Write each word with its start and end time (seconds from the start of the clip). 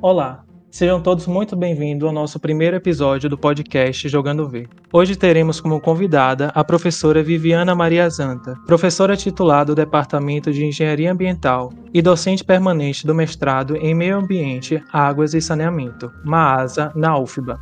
Olá, 0.00 0.44
sejam 0.70 1.00
todos 1.00 1.26
muito 1.26 1.56
bem-vindos 1.56 2.06
ao 2.06 2.14
nosso 2.14 2.38
primeiro 2.38 2.76
episódio 2.76 3.28
do 3.28 3.36
podcast 3.36 4.08
Jogando 4.08 4.48
V. 4.48 4.68
Hoje 4.92 5.16
teremos 5.16 5.60
como 5.60 5.80
convidada 5.80 6.52
a 6.54 6.62
professora 6.62 7.20
Viviana 7.20 7.74
Maria 7.74 8.08
Zanta, 8.08 8.54
professora 8.64 9.16
titular 9.16 9.64
do 9.64 9.74
Departamento 9.74 10.52
de 10.52 10.64
Engenharia 10.64 11.10
Ambiental 11.10 11.72
e 11.92 12.00
docente 12.00 12.44
permanente 12.44 13.04
do 13.04 13.12
mestrado 13.12 13.74
em 13.74 13.92
Meio 13.92 14.18
Ambiente, 14.18 14.80
Águas 14.92 15.34
e 15.34 15.40
Saneamento, 15.40 16.12
MAASA, 16.24 16.92
na 16.94 17.18
UFBA. 17.18 17.58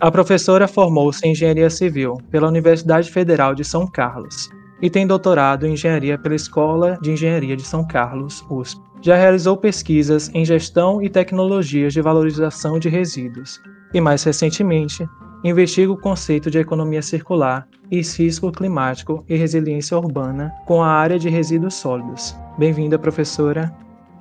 A 0.00 0.10
professora 0.10 0.66
formou-se 0.66 1.26
em 1.26 1.32
Engenharia 1.32 1.68
Civil 1.68 2.16
pela 2.30 2.48
Universidade 2.48 3.10
Federal 3.10 3.54
de 3.54 3.62
São 3.62 3.86
Carlos 3.86 4.48
e 4.80 4.88
tem 4.88 5.06
doutorado 5.06 5.66
em 5.66 5.74
Engenharia 5.74 6.16
pela 6.16 6.34
Escola 6.34 6.98
de 7.02 7.12
Engenharia 7.12 7.54
de 7.54 7.62
São 7.62 7.86
Carlos, 7.86 8.42
USP. 8.48 8.93
Já 9.04 9.16
realizou 9.16 9.54
pesquisas 9.54 10.30
em 10.32 10.46
gestão 10.46 11.02
e 11.02 11.10
tecnologias 11.10 11.92
de 11.92 12.00
valorização 12.00 12.78
de 12.78 12.88
resíduos 12.88 13.60
e, 13.92 14.00
mais 14.00 14.24
recentemente, 14.24 15.06
investiga 15.44 15.92
o 15.92 16.00
conceito 16.00 16.50
de 16.50 16.58
economia 16.58 17.02
circular 17.02 17.68
e 17.90 18.00
risco 18.00 18.50
climático 18.50 19.22
e 19.28 19.36
resiliência 19.36 19.94
urbana 19.98 20.50
com 20.64 20.82
a 20.82 20.88
área 20.88 21.18
de 21.18 21.28
resíduos 21.28 21.74
sólidos. 21.74 22.34
Bem-vinda, 22.56 22.98
professora. 22.98 23.70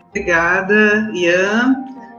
Obrigada, 0.10 1.10
Ian. 1.14 1.76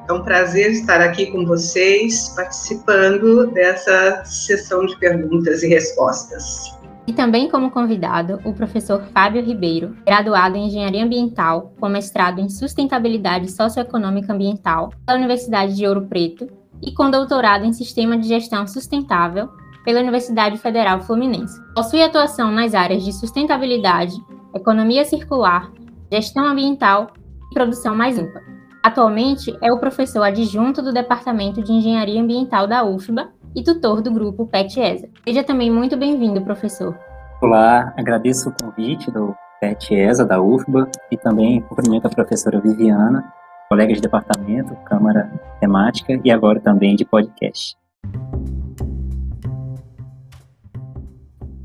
É 0.09 0.13
um 0.15 0.23
prazer 0.23 0.71
estar 0.71 1.03
aqui 1.03 1.27
com 1.27 1.45
vocês, 1.45 2.31
participando 2.35 3.47
dessa 3.49 4.25
sessão 4.25 4.87
de 4.87 4.99
perguntas 4.99 5.63
e 5.63 5.69
respostas. 5.69 6.75
E 7.07 7.13
também 7.13 7.51
como 7.51 7.71
convidado, 7.71 8.41
o 8.45 8.55
professor 8.55 9.03
Fábio 9.13 9.45
Ribeiro, 9.45 9.95
graduado 10.07 10.57
em 10.57 10.67
Engenharia 10.67 11.05
Ambiental, 11.05 11.75
com 11.79 11.89
mestrado 11.89 12.41
em 12.41 12.49
Sustentabilidade 12.49 13.51
Socioeconômica 13.53 14.33
Ambiental 14.33 14.91
pela 15.05 15.19
Universidade 15.19 15.77
de 15.77 15.87
Ouro 15.87 16.07
Preto 16.07 16.49
e 16.83 16.93
com 16.93 17.11
doutorado 17.11 17.65
em 17.65 17.73
Sistema 17.73 18.17
de 18.17 18.27
Gestão 18.27 18.67
Sustentável 18.67 19.51
pela 19.85 20.01
Universidade 20.01 20.57
Federal 20.57 21.01
Fluminense. 21.03 21.61
Possui 21.75 22.03
atuação 22.03 22.51
nas 22.51 22.75
áreas 22.75 23.05
de 23.05 23.13
sustentabilidade, 23.13 24.15
economia 24.55 25.05
circular, 25.05 25.71
gestão 26.11 26.47
ambiental 26.47 27.09
e 27.51 27.55
produção 27.55 27.95
mais 27.95 28.17
limpa. 28.17 28.41
Atualmente 28.83 29.55
é 29.63 29.73
o 29.73 29.79
professor 29.79 30.23
adjunto 30.23 30.83
do 30.83 30.93
Departamento 30.93 31.63
de 31.63 31.73
Engenharia 31.73 32.21
Ambiental 32.21 32.67
da 32.67 32.85
UFBA 32.85 33.31
e 33.55 33.63
tutor 33.63 34.03
do 34.03 34.11
grupo 34.11 34.47
PET-ESA. 34.47 35.09
Seja 35.25 35.45
também 35.45 35.71
muito 35.71 35.97
bem-vindo, 35.97 36.43
professor. 36.43 36.99
Olá, 37.41 37.95
agradeço 37.97 38.49
o 38.49 38.53
convite 38.53 39.11
do 39.11 39.35
PET-ESA 39.61 40.25
da 40.25 40.43
UFBA 40.43 40.91
e 41.11 41.17
também 41.17 41.61
cumprimento 41.61 42.07
a 42.07 42.11
professora 42.11 42.61
Viviana, 42.61 43.33
colega 43.69 43.95
de 43.95 44.01
departamento, 44.01 44.75
Câmara 44.85 45.31
Temática 45.61 46.21
e 46.25 46.31
agora 46.33 46.61
também 46.61 46.97
de 46.97 47.05
podcast. 47.05 47.77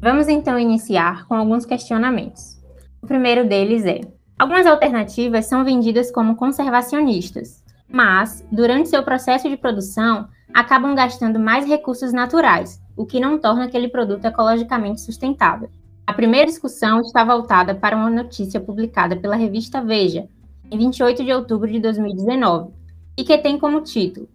Vamos 0.01 0.27
então 0.27 0.59
iniciar 0.59 1.25
com 1.27 1.33
alguns 1.33 1.65
questionamentos. 1.65 2.57
O 3.01 3.07
primeiro 3.07 3.47
deles 3.47 3.85
é: 3.85 4.01
algumas 4.37 4.65
alternativas 4.65 5.47
são 5.47 5.65
vendidas 5.65 6.11
como 6.11 6.35
conservacionistas, 6.35 7.63
mas, 7.91 8.45
durante 8.51 8.89
seu 8.89 9.03
processo 9.03 9.49
de 9.49 9.57
produção, 9.57 10.27
acabam 10.53 10.95
gastando 10.95 11.39
mais 11.39 11.65
recursos 11.65 12.11
naturais, 12.11 12.81
o 12.95 13.05
que 13.05 13.19
não 13.19 13.37
torna 13.37 13.65
aquele 13.65 13.87
produto 13.87 14.25
ecologicamente 14.25 15.01
sustentável. 15.01 15.69
A 16.05 16.13
primeira 16.13 16.47
discussão 16.47 17.01
está 17.01 17.23
voltada 17.23 17.75
para 17.75 17.95
uma 17.95 18.09
notícia 18.09 18.59
publicada 18.59 19.15
pela 19.15 19.35
revista 19.35 19.81
Veja, 19.81 20.27
em 20.71 20.77
28 20.77 21.23
de 21.23 21.31
outubro 21.31 21.71
de 21.71 21.79
2019, 21.79 22.71
e 23.17 23.23
que 23.23 23.37
tem 23.37 23.59
como 23.59 23.81
título: 23.81 24.27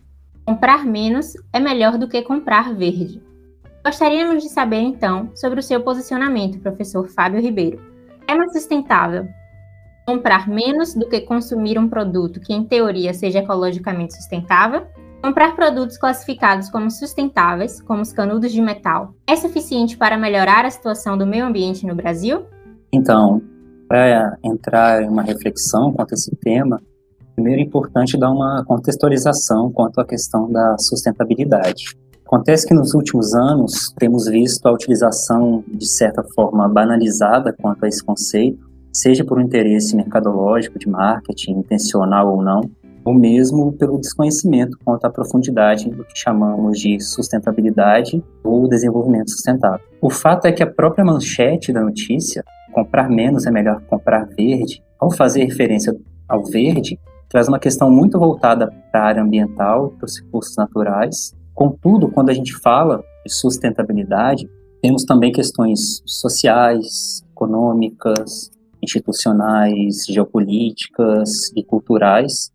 Comprar 0.44 0.84
menos 0.84 1.34
é 1.52 1.58
melhor 1.58 1.98
do 1.98 2.08
que 2.08 2.22
comprar 2.22 2.74
verde. 2.74 3.22
Gostaríamos 3.84 4.42
de 4.42 4.48
saber 4.48 4.80
então 4.80 5.30
sobre 5.34 5.60
o 5.60 5.62
seu 5.62 5.82
posicionamento, 5.82 6.60
professor 6.60 7.08
Fábio 7.08 7.40
Ribeiro. 7.40 7.80
É 8.26 8.34
mais 8.34 8.52
sustentável 8.52 9.28
comprar 10.06 10.48
menos 10.48 10.94
do 10.94 11.08
que 11.08 11.20
consumir 11.20 11.78
um 11.78 11.88
produto 11.88 12.40
que, 12.40 12.52
em 12.52 12.64
teoria, 12.64 13.14
seja 13.14 13.38
ecologicamente 13.38 14.14
sustentável? 14.14 14.86
Comprar 15.24 15.56
produtos 15.56 15.96
classificados 15.96 16.68
como 16.68 16.90
sustentáveis, 16.90 17.80
como 17.80 18.02
os 18.02 18.12
canudos 18.12 18.52
de 18.52 18.60
metal, 18.60 19.14
é 19.26 19.34
suficiente 19.34 19.96
para 19.96 20.18
melhorar 20.18 20.66
a 20.66 20.70
situação 20.70 21.16
do 21.16 21.26
meio 21.26 21.46
ambiente 21.46 21.86
no 21.86 21.94
Brasil? 21.94 22.44
Então, 22.92 23.40
para 23.88 24.36
entrar 24.44 25.02
em 25.02 25.08
uma 25.08 25.22
reflexão 25.22 25.94
quanto 25.94 26.12
a 26.12 26.14
esse 26.14 26.36
tema, 26.36 26.78
primeiro 27.34 27.62
é 27.62 27.64
importante 27.64 28.18
dar 28.18 28.30
uma 28.30 28.62
contextualização 28.66 29.72
quanto 29.72 29.98
à 29.98 30.04
questão 30.04 30.52
da 30.52 30.76
sustentabilidade. 30.76 31.96
Acontece 32.26 32.68
que 32.68 32.74
nos 32.74 32.92
últimos 32.92 33.32
anos 33.32 33.94
temos 33.98 34.26
visto 34.26 34.66
a 34.66 34.72
utilização, 34.72 35.64
de 35.66 35.88
certa 35.88 36.22
forma, 36.34 36.68
banalizada 36.68 37.50
quanto 37.50 37.86
a 37.86 37.88
esse 37.88 38.04
conceito, 38.04 38.62
seja 38.92 39.24
por 39.24 39.38
um 39.38 39.40
interesse 39.40 39.96
mercadológico 39.96 40.78
de 40.78 40.86
marketing, 40.86 41.52
intencional 41.52 42.30
ou 42.30 42.42
não, 42.42 42.70
ou 43.04 43.12
mesmo 43.12 43.72
pelo 43.72 43.98
desconhecimento 43.98 44.78
quanto 44.84 45.04
à 45.04 45.10
profundidade 45.10 45.90
do 45.90 46.04
que 46.04 46.18
chamamos 46.18 46.78
de 46.78 46.98
sustentabilidade 47.00 48.24
ou 48.42 48.66
desenvolvimento 48.68 49.30
sustentável. 49.30 49.84
O 50.00 50.10
fato 50.10 50.46
é 50.46 50.52
que 50.52 50.62
a 50.62 50.66
própria 50.66 51.04
manchete 51.04 51.72
da 51.72 51.82
notícia, 51.82 52.42
comprar 52.72 53.08
menos 53.08 53.46
é 53.46 53.50
melhor 53.50 53.80
comprar 53.82 54.26
verde, 54.26 54.82
ao 54.98 55.10
fazer 55.10 55.44
referência 55.44 55.94
ao 56.28 56.44
verde, 56.44 56.98
traz 57.28 57.48
uma 57.48 57.58
questão 57.58 57.90
muito 57.90 58.18
voltada 58.18 58.72
para 58.90 59.02
a 59.02 59.06
área 59.06 59.22
ambiental, 59.22 59.90
para 59.90 60.06
os 60.06 60.18
recursos 60.18 60.56
naturais. 60.56 61.34
Contudo, 61.52 62.08
quando 62.08 62.30
a 62.30 62.34
gente 62.34 62.54
fala 62.54 63.02
de 63.24 63.32
sustentabilidade, 63.32 64.48
temos 64.80 65.04
também 65.04 65.32
questões 65.32 66.02
sociais, 66.06 67.22
econômicas, 67.32 68.50
institucionais, 68.82 70.04
geopolíticas 70.06 71.50
e 71.56 71.64
culturais 71.64 72.53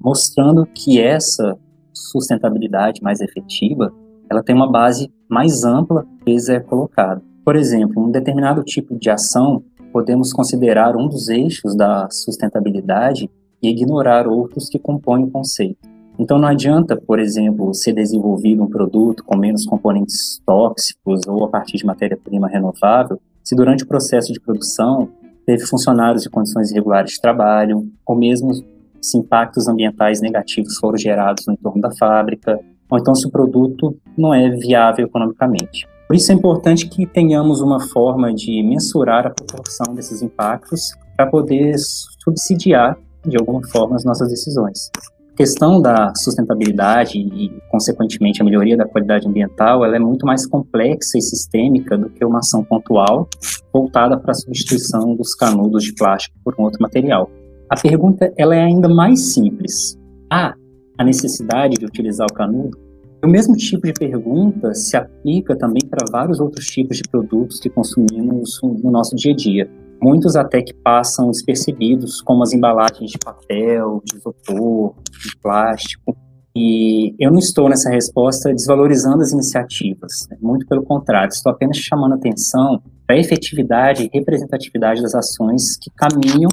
mostrando 0.00 0.66
que 0.66 1.00
essa 1.00 1.58
sustentabilidade 1.92 3.02
mais 3.02 3.20
efetiva, 3.20 3.92
ela 4.30 4.42
tem 4.42 4.54
uma 4.54 4.70
base 4.70 5.12
mais 5.28 5.64
ampla 5.64 6.06
que 6.24 6.36
é 6.50 6.60
colocada. 6.60 7.22
Por 7.44 7.56
exemplo, 7.56 8.02
um 8.02 8.10
determinado 8.10 8.62
tipo 8.62 8.98
de 8.98 9.10
ação 9.10 9.62
podemos 9.92 10.32
considerar 10.32 10.96
um 10.96 11.08
dos 11.08 11.28
eixos 11.28 11.74
da 11.74 12.08
sustentabilidade 12.10 13.28
e 13.62 13.68
ignorar 13.68 14.26
outros 14.26 14.68
que 14.68 14.78
compõem 14.78 15.24
o 15.24 15.30
conceito. 15.30 15.88
Então 16.18 16.38
não 16.38 16.48
adianta, 16.48 16.96
por 16.96 17.18
exemplo, 17.18 17.72
ser 17.74 17.92
desenvolvido 17.92 18.62
um 18.62 18.68
produto 18.68 19.24
com 19.24 19.36
menos 19.36 19.64
componentes 19.64 20.40
tóxicos 20.46 21.22
ou 21.26 21.44
a 21.44 21.48
partir 21.48 21.78
de 21.78 21.86
matéria-prima 21.86 22.46
renovável, 22.46 23.20
se 23.42 23.56
durante 23.56 23.84
o 23.84 23.86
processo 23.86 24.32
de 24.32 24.40
produção 24.40 25.08
teve 25.46 25.66
funcionários 25.66 26.26
em 26.26 26.30
condições 26.30 26.70
irregulares 26.70 27.12
de 27.12 27.20
trabalho, 27.20 27.90
ou 28.06 28.14
mesmo 28.14 28.52
se 29.00 29.18
impactos 29.18 29.68
ambientais 29.68 30.20
negativos 30.20 30.76
foram 30.78 30.98
gerados 30.98 31.46
no 31.46 31.54
entorno 31.54 31.80
da 31.80 31.90
fábrica, 31.96 32.58
ou 32.90 32.98
então 32.98 33.14
se 33.14 33.26
o 33.26 33.30
produto 33.30 33.96
não 34.16 34.34
é 34.34 34.50
viável 34.50 35.06
economicamente. 35.06 35.86
Por 36.10 36.16
isso 36.16 36.32
é 36.32 36.34
importante 36.34 36.88
que 36.88 37.06
tenhamos 37.06 37.60
uma 37.60 37.78
forma 37.78 38.34
de 38.34 38.62
mensurar 38.64 39.28
a 39.28 39.30
proporção 39.30 39.94
desses 39.94 40.22
impactos 40.22 40.92
para 41.16 41.26
poder 41.26 41.76
subsidiar, 41.78 42.98
de 43.24 43.36
alguma 43.36 43.62
forma, 43.68 43.94
as 43.94 44.04
nossas 44.04 44.28
decisões. 44.28 44.90
A 45.32 45.36
questão 45.36 45.80
da 45.80 46.12
sustentabilidade 46.16 47.16
e, 47.16 47.50
consequentemente, 47.70 48.42
a 48.42 48.44
melhoria 48.44 48.76
da 48.76 48.86
qualidade 48.86 49.28
ambiental, 49.28 49.84
ela 49.84 49.94
é 49.94 50.00
muito 50.00 50.26
mais 50.26 50.46
complexa 50.46 51.16
e 51.16 51.22
sistêmica 51.22 51.96
do 51.96 52.10
que 52.10 52.24
uma 52.24 52.40
ação 52.40 52.64
pontual 52.64 53.28
voltada 53.72 54.18
para 54.18 54.32
a 54.32 54.34
substituição 54.34 55.14
dos 55.14 55.32
canudos 55.34 55.84
de 55.84 55.94
plástico 55.94 56.36
por 56.42 56.56
um 56.58 56.64
outro 56.64 56.82
material. 56.82 57.30
A 57.70 57.80
pergunta 57.80 58.32
ela 58.36 58.56
é 58.56 58.64
ainda 58.64 58.88
mais 58.88 59.32
simples. 59.32 59.96
Há 60.28 60.56
a 60.98 61.04
necessidade 61.04 61.76
de 61.76 61.86
utilizar 61.86 62.26
o 62.28 62.34
canudo? 62.34 62.76
O 63.24 63.28
mesmo 63.28 63.54
tipo 63.54 63.86
de 63.86 63.92
pergunta 63.92 64.74
se 64.74 64.96
aplica 64.96 65.56
também 65.56 65.86
para 65.88 66.04
vários 66.10 66.40
outros 66.40 66.66
tipos 66.66 66.96
de 66.96 67.04
produtos 67.08 67.60
que 67.60 67.70
consumimos 67.70 68.58
no 68.62 68.90
nosso 68.90 69.14
dia 69.14 69.32
a 69.32 69.36
dia. 69.36 69.70
Muitos 70.02 70.34
até 70.34 70.62
que 70.62 70.74
passam 70.74 71.30
despercebidos, 71.30 72.20
como 72.20 72.42
as 72.42 72.52
embalagens 72.52 73.12
de 73.12 73.18
papel, 73.18 74.02
de 74.04 74.16
isopor, 74.16 74.94
de 75.22 75.36
plástico. 75.40 76.16
E 76.54 77.14
eu 77.18 77.30
não 77.30 77.38
estou 77.38 77.68
nessa 77.68 77.90
resposta 77.90 78.52
desvalorizando 78.52 79.22
as 79.22 79.32
iniciativas, 79.32 80.26
né? 80.28 80.36
muito 80.40 80.66
pelo 80.66 80.82
contrário, 80.82 81.30
estou 81.32 81.52
apenas 81.52 81.76
chamando 81.76 82.14
atenção 82.14 82.82
para 83.06 83.16
a 83.16 83.18
efetividade 83.18 84.04
e 84.04 84.10
representatividade 84.12 85.00
das 85.00 85.14
ações 85.14 85.76
que 85.76 85.90
caminham 85.90 86.48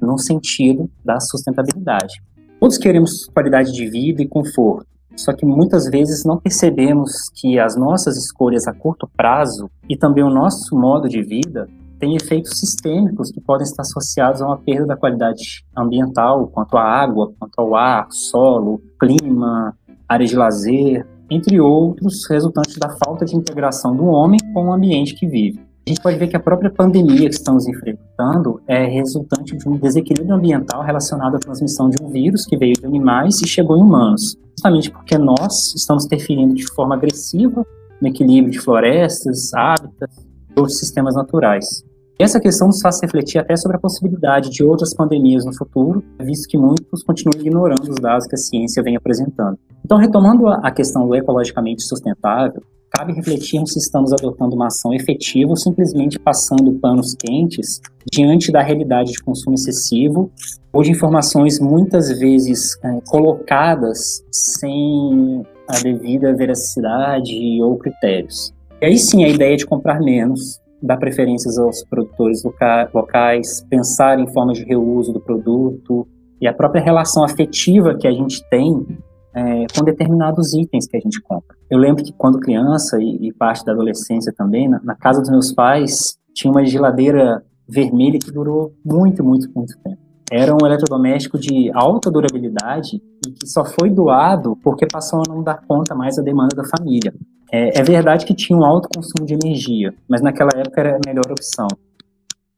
no 0.00 0.18
sentido 0.18 0.90
da 1.02 1.18
sustentabilidade. 1.20 2.22
Todos 2.60 2.76
queremos 2.76 3.26
qualidade 3.26 3.72
de 3.72 3.88
vida 3.88 4.22
e 4.22 4.28
conforto, 4.28 4.86
só 5.16 5.32
que 5.32 5.46
muitas 5.46 5.88
vezes 5.88 6.24
não 6.24 6.38
percebemos 6.38 7.30
que 7.34 7.58
as 7.58 7.76
nossas 7.76 8.16
escolhas 8.16 8.66
a 8.66 8.74
curto 8.74 9.08
prazo 9.16 9.70
e 9.88 9.96
também 9.96 10.22
o 10.22 10.30
nosso 10.30 10.76
modo 10.76 11.08
de 11.08 11.22
vida 11.22 11.68
tem 12.04 12.16
efeitos 12.16 12.58
sistêmicos 12.58 13.30
que 13.30 13.40
podem 13.40 13.64
estar 13.64 13.80
associados 13.80 14.42
a 14.42 14.46
uma 14.46 14.58
perda 14.58 14.88
da 14.88 14.96
qualidade 14.96 15.64
ambiental, 15.74 16.48
quanto 16.48 16.76
à 16.76 16.82
água, 16.82 17.32
quanto 17.38 17.58
ao 17.58 17.74
ar, 17.74 18.08
solo, 18.10 18.82
clima, 19.00 19.74
áreas 20.06 20.28
de 20.28 20.36
lazer, 20.36 21.06
entre 21.30 21.58
outros, 21.58 22.28
resultantes 22.28 22.76
da 22.76 22.90
falta 22.90 23.24
de 23.24 23.34
integração 23.34 23.96
do 23.96 24.04
homem 24.04 24.38
com 24.52 24.66
o 24.66 24.72
ambiente 24.72 25.14
que 25.14 25.26
vive. 25.26 25.58
A 25.86 25.90
gente 25.90 26.02
pode 26.02 26.18
ver 26.18 26.28
que 26.28 26.36
a 26.36 26.40
própria 26.40 26.70
pandemia 26.70 27.26
que 27.26 27.34
estamos 27.34 27.66
enfrentando 27.66 28.60
é 28.68 28.84
resultante 28.84 29.56
de 29.56 29.66
um 29.66 29.78
desequilíbrio 29.78 30.34
ambiental 30.34 30.82
relacionado 30.82 31.36
à 31.36 31.38
transmissão 31.38 31.88
de 31.88 31.96
um 32.02 32.08
vírus 32.08 32.44
que 32.44 32.56
veio 32.58 32.74
de 32.74 32.84
animais 32.84 33.40
e 33.40 33.48
chegou 33.48 33.78
em 33.78 33.80
humanos, 33.80 34.36
justamente 34.50 34.90
porque 34.90 35.16
nós 35.16 35.74
estamos 35.74 36.04
interferindo 36.04 36.54
de 36.54 36.66
forma 36.74 36.94
agressiva 36.94 37.66
no 37.98 38.08
equilíbrio 38.08 38.52
de 38.52 38.60
florestas, 38.60 39.54
hábitats 39.54 40.18
e 40.54 40.60
outros 40.60 40.78
sistemas 40.78 41.14
naturais. 41.14 41.82
Essa 42.16 42.38
questão 42.38 42.68
nos 42.68 42.80
faz 42.80 43.00
refletir 43.02 43.38
até 43.38 43.56
sobre 43.56 43.76
a 43.76 43.80
possibilidade 43.80 44.48
de 44.48 44.62
outras 44.62 44.94
pandemias 44.94 45.44
no 45.44 45.52
futuro, 45.52 46.02
visto 46.20 46.48
que 46.48 46.56
muitos 46.56 47.02
continuam 47.02 47.40
ignorando 47.40 47.90
os 47.90 47.96
dados 47.96 48.26
que 48.28 48.36
a 48.36 48.38
ciência 48.38 48.84
vem 48.84 48.96
apresentando. 48.96 49.58
Então, 49.84 49.98
retomando 49.98 50.46
a 50.46 50.70
questão 50.70 51.08
do 51.08 51.14
ecologicamente 51.16 51.82
sustentável, 51.82 52.62
cabe 52.88 53.12
refletir 53.12 53.60
se 53.66 53.80
estamos 53.80 54.12
adotando 54.12 54.54
uma 54.54 54.68
ação 54.68 54.94
efetiva 54.94 55.50
ou 55.50 55.56
simplesmente 55.56 56.16
passando 56.16 56.72
panos 56.74 57.14
quentes 57.14 57.80
diante 58.12 58.52
da 58.52 58.62
realidade 58.62 59.10
de 59.10 59.20
consumo 59.20 59.56
excessivo 59.56 60.30
ou 60.72 60.82
de 60.82 60.92
informações 60.92 61.58
muitas 61.58 62.16
vezes 62.16 62.78
é, 62.84 63.00
colocadas 63.08 64.24
sem 64.30 65.44
a 65.68 65.80
devida 65.80 66.32
veracidade 66.32 67.60
ou 67.60 67.76
critérios. 67.76 68.54
E 68.80 68.86
aí 68.86 68.98
sim 68.98 69.24
a 69.24 69.28
ideia 69.28 69.56
de 69.56 69.66
comprar 69.66 69.98
menos, 69.98 70.60
dar 70.82 70.96
preferências 70.96 71.58
aos 71.58 71.82
produtores 71.84 72.44
loca 72.44 72.90
locais, 72.92 73.64
pensar 73.68 74.18
em 74.18 74.26
formas 74.32 74.58
de 74.58 74.64
reuso 74.64 75.12
do 75.12 75.20
produto 75.20 76.06
e 76.40 76.46
a 76.46 76.52
própria 76.52 76.82
relação 76.82 77.24
afetiva 77.24 77.96
que 77.96 78.06
a 78.06 78.12
gente 78.12 78.42
tem 78.48 78.86
é, 79.34 79.66
com 79.76 79.84
determinados 79.84 80.54
itens 80.54 80.86
que 80.86 80.96
a 80.96 81.00
gente 81.00 81.20
compra. 81.20 81.56
Eu 81.68 81.78
lembro 81.78 82.04
que 82.04 82.12
quando 82.12 82.38
criança 82.38 82.98
e, 83.00 83.28
e 83.28 83.32
parte 83.32 83.64
da 83.64 83.72
adolescência 83.72 84.32
também, 84.36 84.68
na, 84.68 84.80
na, 84.82 84.94
casa 84.94 85.20
dos 85.20 85.30
meus 85.30 85.52
pais, 85.52 86.16
tinha 86.32 86.50
uma 86.50 86.64
geladeira 86.64 87.42
vermelha 87.68 88.18
que 88.18 88.30
durou 88.30 88.72
muito, 88.84 89.24
muito, 89.24 89.50
muito 89.54 89.76
tempo. 89.82 89.98
Era 90.30 90.54
um 90.54 90.66
eletrodoméstico 90.66 91.38
de 91.38 91.70
alta 91.74 92.10
durabilidade 92.10 93.02
e 93.26 93.30
que 93.30 93.46
só 93.46 93.64
foi 93.64 93.90
doado 93.90 94.56
porque 94.62 94.86
passou 94.86 95.20
a 95.20 95.28
não 95.28 95.42
dar 95.42 95.62
conta 95.66 95.94
mais 95.94 96.16
da 96.16 96.22
demanda 96.22 96.54
da 96.54 96.64
família. 96.64 97.12
É, 97.52 97.80
é 97.80 97.82
verdade 97.82 98.24
que 98.26 98.34
tinha 98.34 98.58
um 98.58 98.64
alto 98.64 98.88
consumo 98.94 99.26
de 99.26 99.34
energia, 99.34 99.94
mas 100.08 100.20
naquela 100.20 100.50
época 100.56 100.80
era 100.80 100.96
a 100.96 101.00
melhor 101.06 101.30
opção. 101.30 101.68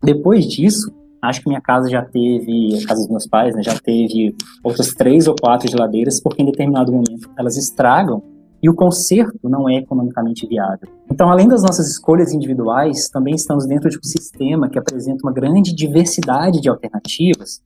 Depois 0.03 0.47
disso, 0.47 0.93
acho 1.23 1.43
que 1.43 1.49
minha 1.49 1.61
casa 1.61 1.88
já 1.88 2.03
teve, 2.03 2.79
a 2.83 2.87
casa 2.87 3.03
dos 3.03 3.11
meus 3.11 3.27
pais, 3.27 3.55
né, 3.55 3.62
já 3.62 3.79
teve 3.79 4.35
outras 4.62 4.88
três 4.88 5.27
ou 5.27 5.35
quatro 5.35 5.69
geladeiras, 5.69 6.21
porque 6.21 6.43
em 6.43 6.47
determinado 6.47 6.93
momento 6.93 7.31
elas 7.37 7.56
estragam 7.56 8.23
e 8.62 8.71
o 8.71 8.75
conserto 8.75 9.49
não 9.49 9.69
é 9.69 9.77
economicamente 9.77 10.47
viável. 10.47 10.89
Então, 11.11 11.31
além 11.31 11.47
das 11.47 11.62
nossas 11.62 11.89
escolhas 11.89 12.32
individuais, 12.32 13.09
também 13.09 13.35
estamos 13.35 13.67
dentro 13.67 13.89
de 13.89 13.99
um 13.99 14.03
sistema 14.03 14.69
que 14.69 14.79
apresenta 14.79 15.25
uma 15.25 15.32
grande 15.32 15.75
diversidade 15.75 16.61
de 16.61 16.69
alternativas, 16.69 17.61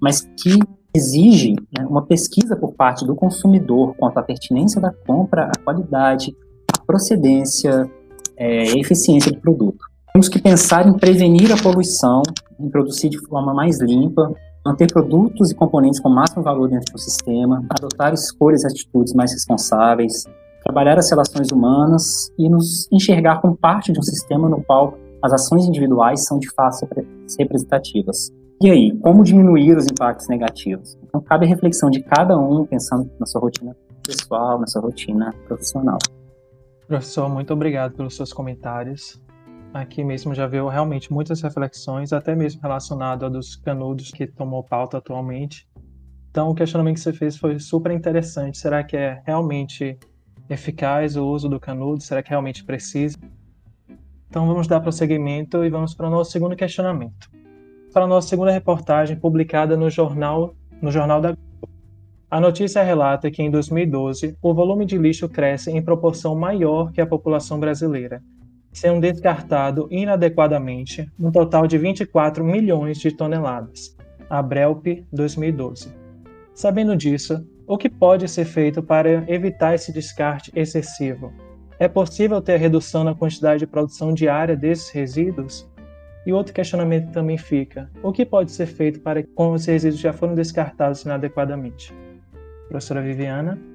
mas 0.00 0.20
que 0.36 0.58
exige 0.94 1.54
né, 1.76 1.86
uma 1.86 2.02
pesquisa 2.02 2.54
por 2.56 2.74
parte 2.74 3.06
do 3.06 3.14
consumidor 3.14 3.94
quanto 3.96 4.18
à 4.18 4.22
pertinência 4.22 4.80
da 4.80 4.92
compra, 4.92 5.44
a 5.44 5.58
qualidade, 5.64 6.36
procedência 6.86 7.90
é, 8.36 8.78
eficiência 8.78 9.30
do 9.30 9.40
produto. 9.40 9.84
Temos 10.12 10.28
que 10.28 10.40
pensar 10.40 10.86
em 10.86 10.92
prevenir 10.92 11.52
a 11.52 11.56
poluição, 11.56 12.22
em 12.60 12.68
produzir 12.68 13.08
de 13.08 13.18
forma 13.26 13.54
mais 13.54 13.80
limpa, 13.80 14.30
manter 14.64 14.92
produtos 14.92 15.50
e 15.50 15.54
componentes 15.54 16.00
com 16.00 16.08
máximo 16.08 16.42
valor 16.42 16.68
dentro 16.68 16.92
do 16.92 16.98
sistema, 16.98 17.64
adotar 17.70 18.12
escolhas 18.12 18.62
e 18.62 18.66
atitudes 18.66 19.14
mais 19.14 19.32
responsáveis, 19.32 20.24
trabalhar 20.64 20.98
as 20.98 21.10
relações 21.10 21.50
humanas 21.50 22.30
e 22.38 22.48
nos 22.48 22.88
enxergar 22.92 23.40
como 23.40 23.56
parte 23.56 23.92
de 23.92 23.98
um 23.98 24.02
sistema 24.02 24.48
no 24.48 24.62
qual 24.62 24.98
as 25.22 25.32
ações 25.32 25.64
individuais 25.66 26.24
são 26.24 26.38
de 26.38 26.50
fato 26.50 26.86
representativas. 27.38 28.30
E 28.60 28.70
aí, 28.70 28.96
como 28.98 29.24
diminuir 29.24 29.76
os 29.76 29.86
impactos 29.86 30.28
negativos? 30.28 30.96
Então, 31.02 31.20
cabe 31.20 31.46
a 31.46 31.48
reflexão 31.48 31.90
de 31.90 32.00
cada 32.00 32.38
um 32.38 32.64
pensando 32.64 33.10
na 33.18 33.26
sua 33.26 33.40
rotina 33.40 33.74
pessoal, 34.06 34.60
na 34.60 34.66
sua 34.66 34.82
rotina 34.82 35.34
profissional. 35.48 35.98
Professor, 36.92 37.26
muito 37.26 37.54
obrigado 37.54 37.94
pelos 37.94 38.14
seus 38.14 38.34
comentários 38.34 39.18
aqui 39.72 40.04
mesmo 40.04 40.34
já 40.34 40.46
veio 40.46 40.68
realmente 40.68 41.10
muitas 41.10 41.40
reflexões, 41.40 42.12
até 42.12 42.36
mesmo 42.36 42.60
relacionado 42.60 43.24
a 43.24 43.30
dos 43.30 43.56
canudos 43.56 44.10
que 44.10 44.26
tomou 44.26 44.62
pauta 44.62 44.98
atualmente. 44.98 45.66
Então, 46.30 46.50
o 46.50 46.54
questionamento 46.54 46.96
que 46.96 47.00
você 47.00 47.14
fez 47.14 47.38
foi 47.38 47.58
super 47.58 47.92
interessante. 47.92 48.58
Será 48.58 48.84
que 48.84 48.94
é 48.94 49.22
realmente 49.24 49.98
eficaz 50.50 51.16
o 51.16 51.26
uso 51.26 51.48
do 51.48 51.58
canudo? 51.58 52.02
Será 52.02 52.22
que 52.22 52.28
realmente 52.28 52.62
precisa? 52.62 53.16
Então, 54.28 54.46
vamos 54.46 54.66
dar 54.66 54.80
prosseguimento 54.80 55.64
e 55.64 55.70
vamos 55.70 55.94
para 55.94 56.08
o 56.08 56.10
nosso 56.10 56.30
segundo 56.30 56.54
questionamento. 56.54 57.30
Para 57.90 58.04
a 58.04 58.06
nossa 58.06 58.28
segunda 58.28 58.50
reportagem, 58.50 59.18
publicada 59.18 59.78
no 59.78 59.88
jornal, 59.88 60.54
no 60.82 60.92
jornal 60.92 61.22
da 61.22 61.34
a 62.32 62.40
notícia 62.40 62.82
relata 62.82 63.30
que 63.30 63.42
em 63.42 63.50
2012 63.50 64.38
o 64.40 64.54
volume 64.54 64.86
de 64.86 64.96
lixo 64.96 65.28
cresce 65.28 65.70
em 65.70 65.82
proporção 65.82 66.34
maior 66.34 66.90
que 66.90 66.98
a 66.98 67.06
população 67.06 67.60
brasileira, 67.60 68.22
sendo 68.72 69.02
descartado 69.02 69.86
inadequadamente 69.90 71.06
um 71.20 71.30
total 71.30 71.66
de 71.66 71.76
24 71.76 72.42
milhões 72.42 72.96
de 72.96 73.14
toneladas. 73.14 73.94
Abrelp 74.30 74.86
2012. 75.12 75.94
Sabendo 76.54 76.96
disso, 76.96 77.46
o 77.66 77.76
que 77.76 77.90
pode 77.90 78.26
ser 78.26 78.46
feito 78.46 78.82
para 78.82 79.30
evitar 79.30 79.74
esse 79.74 79.92
descarte 79.92 80.50
excessivo? 80.56 81.30
É 81.78 81.86
possível 81.86 82.40
ter 82.40 82.56
redução 82.56 83.04
na 83.04 83.14
quantidade 83.14 83.58
de 83.58 83.66
produção 83.66 84.14
diária 84.14 84.56
desses 84.56 84.88
resíduos? 84.88 85.70
E 86.24 86.32
outro 86.32 86.54
questionamento 86.54 87.12
também 87.12 87.36
fica: 87.36 87.90
o 88.02 88.10
que 88.10 88.24
pode 88.24 88.52
ser 88.52 88.64
feito 88.64 89.00
para 89.00 89.22
quando 89.34 89.56
os 89.56 89.66
resíduos 89.66 90.00
já 90.00 90.14
foram 90.14 90.34
descartados 90.34 91.02
inadequadamente? 91.02 91.94
Professora 92.72 93.02
Viviana? 93.02 93.71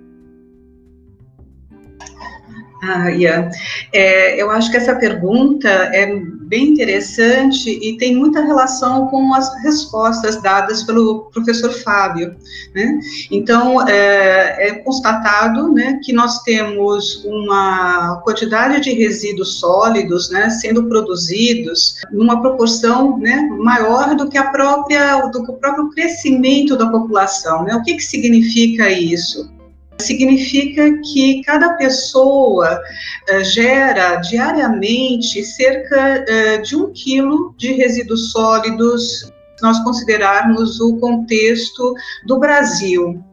Ah, 2.83 3.09
Ian, 3.09 3.49
é, 3.91 4.39
eu 4.41 4.51
acho 4.51 4.69
que 4.69 4.77
essa 4.77 4.95
pergunta 4.95 5.67
é 5.67 6.15
bem 6.15 6.69
interessante 6.69 7.69
e 7.69 7.97
tem 7.97 8.15
muita 8.15 8.41
relação 8.41 9.07
com 9.07 9.33
as 9.33 9.51
respostas 9.63 10.41
dadas 10.41 10.83
pelo 10.83 11.25
professor 11.33 11.71
Fábio. 11.71 12.35
Né? 12.75 12.99
Então, 13.31 13.87
é, 13.87 14.67
é, 14.67 14.73
constatado 14.75 15.73
né, 15.73 15.99
que 16.03 16.13
nós 16.13 16.43
temos 16.43 17.25
uma 17.25 18.21
quantidade 18.23 18.81
de 18.81 18.93
resíduos 18.93 19.59
sólidos 19.59 20.29
né, 20.29 20.49
sendo 20.49 20.85
produzidos 20.85 21.95
numa 22.11 22.41
proporção 22.41 23.17
né, 23.17 23.49
maior 23.57 24.15
do 24.15 24.29
que, 24.29 24.37
a 24.37 24.51
própria, 24.51 25.21
do 25.27 25.43
que 25.43 25.51
o 25.51 25.55
próprio 25.55 25.89
crescimento 25.89 26.77
da 26.77 26.87
população. 26.87 27.63
Né? 27.63 27.75
O 27.75 27.81
que, 27.81 27.95
que 27.95 28.03
significa 28.03 28.89
isso? 28.89 29.56
Significa 30.01 30.99
que 31.01 31.41
cada 31.43 31.73
pessoa 31.73 32.79
uh, 32.79 33.43
gera 33.43 34.15
diariamente 34.17 35.43
cerca 35.43 36.23
uh, 36.23 36.61
de 36.61 36.75
um 36.75 36.91
quilo 36.91 37.53
de 37.57 37.73
resíduos 37.73 38.31
sólidos, 38.31 39.31
se 39.55 39.63
nós 39.63 39.79
considerarmos 39.83 40.79
o 40.79 40.97
contexto 40.97 41.93
do 42.25 42.39
Brasil. 42.39 43.23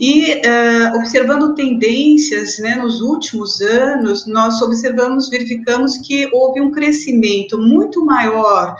E 0.00 0.34
uh, 0.34 0.96
observando 0.96 1.54
tendências 1.54 2.58
né, 2.58 2.74
nos 2.76 3.00
últimos 3.00 3.60
anos, 3.60 4.26
nós 4.26 4.60
observamos, 4.62 5.28
verificamos 5.28 5.98
que 5.98 6.28
houve 6.32 6.60
um 6.60 6.70
crescimento 6.70 7.58
muito 7.58 8.04
maior 8.04 8.76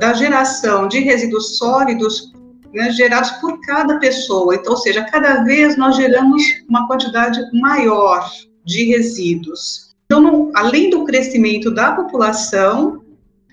da 0.00 0.12
geração 0.12 0.88
de 0.88 0.98
resíduos 1.00 1.56
sólidos 1.56 2.32
né, 2.76 2.90
gerados 2.92 3.30
por 3.40 3.58
cada 3.62 3.98
pessoa. 3.98 4.54
Então, 4.54 4.74
ou 4.74 4.78
seja, 4.78 5.02
cada 5.04 5.42
vez 5.42 5.76
nós 5.76 5.96
geramos 5.96 6.42
uma 6.68 6.86
quantidade 6.86 7.40
maior 7.58 8.30
de 8.64 8.84
resíduos. 8.84 9.94
Então, 10.04 10.52
além 10.54 10.90
do 10.90 11.04
crescimento 11.04 11.70
da 11.70 11.92
população, 11.92 13.02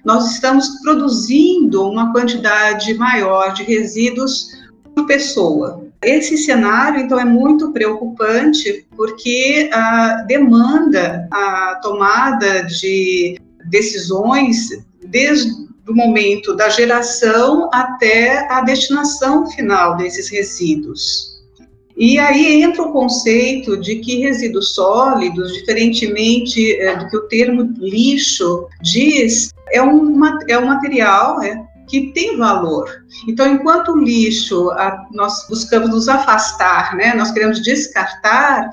nós 0.03 0.31
estamos 0.31 0.81
produzindo 0.81 1.89
uma 1.89 2.11
quantidade 2.11 2.93
maior 2.95 3.53
de 3.53 3.63
resíduos 3.63 4.49
por 4.93 5.07
pessoa. 5.07 5.87
Esse 6.03 6.37
cenário, 6.37 6.99
então, 6.99 7.17
é 7.17 7.23
muito 7.23 7.71
preocupante 7.71 8.85
porque 8.95 9.69
demanda 10.27 11.27
a 11.31 11.79
tomada 11.81 12.63
de 12.63 13.39
decisões 13.69 14.67
desde 15.05 15.62
do 15.83 15.93
momento 15.93 16.55
da 16.55 16.69
geração 16.69 17.69
até 17.73 18.47
a 18.51 18.61
destinação 18.61 19.49
final 19.51 19.97
desses 19.97 20.29
resíduos. 20.29 21.33
E 21.95 22.17
aí 22.17 22.63
entra 22.63 22.81
o 22.83 22.91
conceito 22.91 23.77
de 23.77 23.97
que 23.97 24.17
resíduos 24.17 24.73
sólidos, 24.73 25.53
diferentemente 25.53 26.75
é, 26.77 26.95
do 26.95 27.07
que 27.07 27.17
o 27.17 27.27
termo 27.27 27.71
lixo 27.77 28.67
diz, 28.81 29.51
é 29.71 29.81
um, 29.81 30.19
é 30.47 30.57
um 30.57 30.65
material 30.65 31.41
é, 31.41 31.63
que 31.87 32.11
tem 32.13 32.37
valor. 32.37 32.89
Então, 33.27 33.47
enquanto 33.47 33.89
o 33.91 33.99
lixo 33.99 34.71
a, 34.71 35.05
nós 35.11 35.45
buscamos 35.47 35.89
nos 35.89 36.07
afastar, 36.07 36.95
né, 36.95 37.13
nós 37.13 37.31
queremos 37.31 37.61
descartar, 37.61 38.71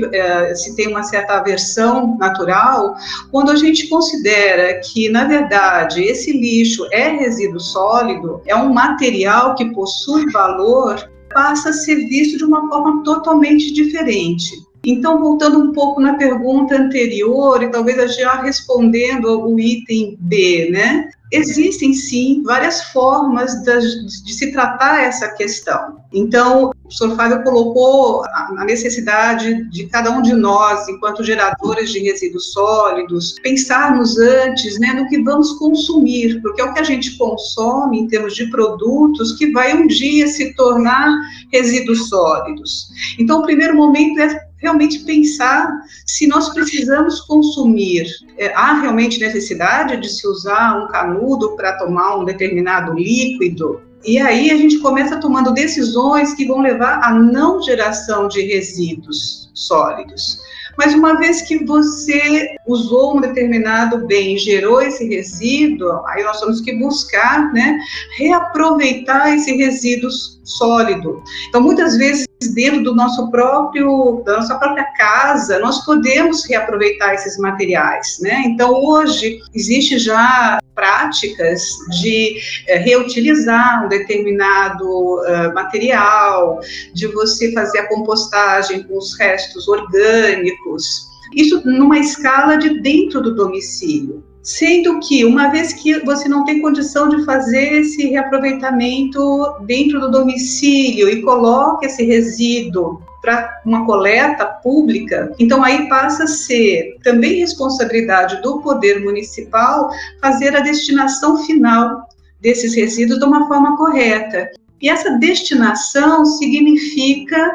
porque 0.00 0.16
é, 0.16 0.54
se 0.54 0.74
tem 0.74 0.88
uma 0.88 1.02
certa 1.02 1.34
aversão 1.34 2.16
natural, 2.18 2.96
quando 3.30 3.50
a 3.50 3.56
gente 3.56 3.88
considera 3.88 4.80
que, 4.80 5.08
na 5.08 5.24
verdade, 5.24 6.02
esse 6.02 6.32
lixo 6.32 6.86
é 6.90 7.08
resíduo 7.10 7.60
sólido, 7.60 8.40
é 8.46 8.56
um 8.56 8.72
material 8.72 9.54
que 9.54 9.70
possui 9.72 10.30
valor, 10.30 11.08
passa 11.32 11.70
a 11.70 11.72
ser 11.72 11.96
visto 12.08 12.38
de 12.38 12.44
uma 12.44 12.68
forma 12.68 13.02
totalmente 13.02 13.72
diferente. 13.72 14.52
Então, 14.86 15.18
voltando 15.18 15.58
um 15.58 15.72
pouco 15.72 16.00
na 16.00 16.14
pergunta 16.14 16.76
anterior, 16.76 17.62
e 17.62 17.70
talvez 17.70 18.16
já 18.16 18.42
respondendo 18.42 19.28
ao 19.28 19.58
item 19.58 20.16
B, 20.20 20.68
né? 20.70 21.08
Existem 21.32 21.94
sim 21.94 22.42
várias 22.44 22.82
formas 22.92 23.50
de 23.62 24.32
se 24.32 24.52
tratar 24.52 25.02
essa 25.02 25.28
questão. 25.30 26.03
Então, 26.14 26.66
o 26.66 26.70
professor 26.70 27.16
Fábio 27.16 27.42
colocou 27.42 28.24
a 28.24 28.64
necessidade 28.64 29.68
de 29.70 29.86
cada 29.86 30.10
um 30.10 30.22
de 30.22 30.32
nós, 30.32 30.88
enquanto 30.88 31.24
geradores 31.24 31.90
de 31.90 31.98
resíduos 31.98 32.52
sólidos, 32.52 33.34
pensarmos 33.42 34.16
antes 34.18 34.78
né, 34.78 34.92
no 34.92 35.08
que 35.08 35.20
vamos 35.22 35.52
consumir, 35.58 36.40
porque 36.40 36.60
é 36.60 36.64
o 36.64 36.72
que 36.72 36.78
a 36.78 36.84
gente 36.84 37.18
consome 37.18 37.98
em 37.98 38.06
termos 38.06 38.34
de 38.34 38.48
produtos 38.48 39.32
que 39.32 39.50
vai 39.50 39.74
um 39.74 39.88
dia 39.88 40.28
se 40.28 40.54
tornar 40.54 41.12
resíduos 41.52 42.08
sólidos. 42.08 42.88
Então, 43.18 43.40
o 43.40 43.42
primeiro 43.42 43.74
momento 43.74 44.20
é 44.20 44.54
realmente 44.58 45.00
pensar 45.00 45.70
se 46.06 46.26
nós 46.26 46.48
precisamos 46.54 47.20
consumir. 47.20 48.06
É, 48.38 48.52
há 48.54 48.80
realmente 48.80 49.20
necessidade 49.20 50.00
de 50.00 50.08
se 50.08 50.26
usar 50.26 50.82
um 50.82 50.88
canudo 50.88 51.54
para 51.54 51.76
tomar 51.76 52.16
um 52.16 52.24
determinado 52.24 52.94
líquido? 52.94 53.82
E 54.04 54.18
aí 54.18 54.50
a 54.50 54.56
gente 54.56 54.78
começa 54.80 55.18
tomando 55.18 55.52
decisões 55.52 56.34
que 56.34 56.46
vão 56.46 56.60
levar 56.60 57.00
à 57.02 57.14
não 57.14 57.62
geração 57.62 58.28
de 58.28 58.42
resíduos 58.42 59.50
sólidos. 59.54 60.38
Mas 60.76 60.92
uma 60.92 61.16
vez 61.16 61.42
que 61.42 61.64
você 61.64 62.56
usou 62.66 63.16
um 63.16 63.20
determinado 63.20 64.06
bem, 64.06 64.36
gerou 64.36 64.82
esse 64.82 65.06
resíduo, 65.08 66.04
aí 66.06 66.22
nós 66.24 66.40
temos 66.40 66.60
que 66.60 66.74
buscar, 66.76 67.52
né, 67.52 67.78
reaproveitar 68.18 69.34
esse 69.34 69.52
resíduo 69.56 70.10
sólido. 70.44 71.22
Então, 71.48 71.60
muitas 71.60 71.96
vezes 71.96 72.26
dentro 72.54 72.82
do 72.82 72.94
nosso 72.94 73.30
próprio, 73.30 74.22
da 74.24 74.36
nossa 74.36 74.56
própria 74.58 74.84
casa, 74.96 75.58
nós 75.58 75.84
podemos 75.84 76.44
reaproveitar 76.44 77.14
esses 77.14 77.38
materiais, 77.38 78.18
né? 78.20 78.42
Então, 78.46 78.72
hoje, 78.72 79.40
existe 79.54 79.98
já 79.98 80.58
práticas 80.74 81.62
de 82.00 82.36
é, 82.66 82.76
reutilizar 82.78 83.86
um 83.86 83.88
determinado 83.88 84.84
uh, 84.84 85.54
material, 85.54 86.60
de 86.92 87.06
você 87.08 87.52
fazer 87.52 87.78
a 87.78 87.88
compostagem 87.88 88.82
com 88.82 88.98
os 88.98 89.16
restos 89.18 89.68
orgânicos, 89.68 91.08
isso 91.34 91.62
numa 91.64 91.98
escala 91.98 92.56
de 92.56 92.80
dentro 92.80 93.20
do 93.20 93.34
domicílio. 93.34 94.23
Sendo 94.44 95.00
que, 95.00 95.24
uma 95.24 95.48
vez 95.48 95.72
que 95.72 96.00
você 96.00 96.28
não 96.28 96.44
tem 96.44 96.60
condição 96.60 97.08
de 97.08 97.24
fazer 97.24 97.80
esse 97.80 98.06
reaproveitamento 98.08 99.54
dentro 99.62 99.98
do 99.98 100.10
domicílio 100.10 101.08
e 101.08 101.22
coloca 101.22 101.86
esse 101.86 102.04
resíduo 102.04 103.02
para 103.22 103.62
uma 103.64 103.86
coleta 103.86 104.44
pública, 104.44 105.32
então 105.38 105.64
aí 105.64 105.88
passa 105.88 106.24
a 106.24 106.26
ser 106.26 106.98
também 107.02 107.40
responsabilidade 107.40 108.42
do 108.42 108.60
poder 108.60 109.02
municipal 109.02 109.88
fazer 110.20 110.54
a 110.54 110.60
destinação 110.60 111.42
final 111.44 112.06
desses 112.38 112.74
resíduos 112.74 113.18
de 113.18 113.24
uma 113.24 113.48
forma 113.48 113.78
correta. 113.78 114.50
E 114.82 114.90
essa 114.90 115.16
destinação 115.16 116.26
significa 116.26 117.50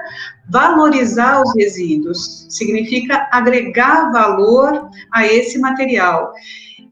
valorizar 0.49 1.43
os 1.43 1.53
resíduos, 1.55 2.47
significa 2.49 3.29
agregar 3.31 4.11
valor 4.11 4.89
a 5.13 5.27
esse 5.27 5.59
material. 5.59 6.33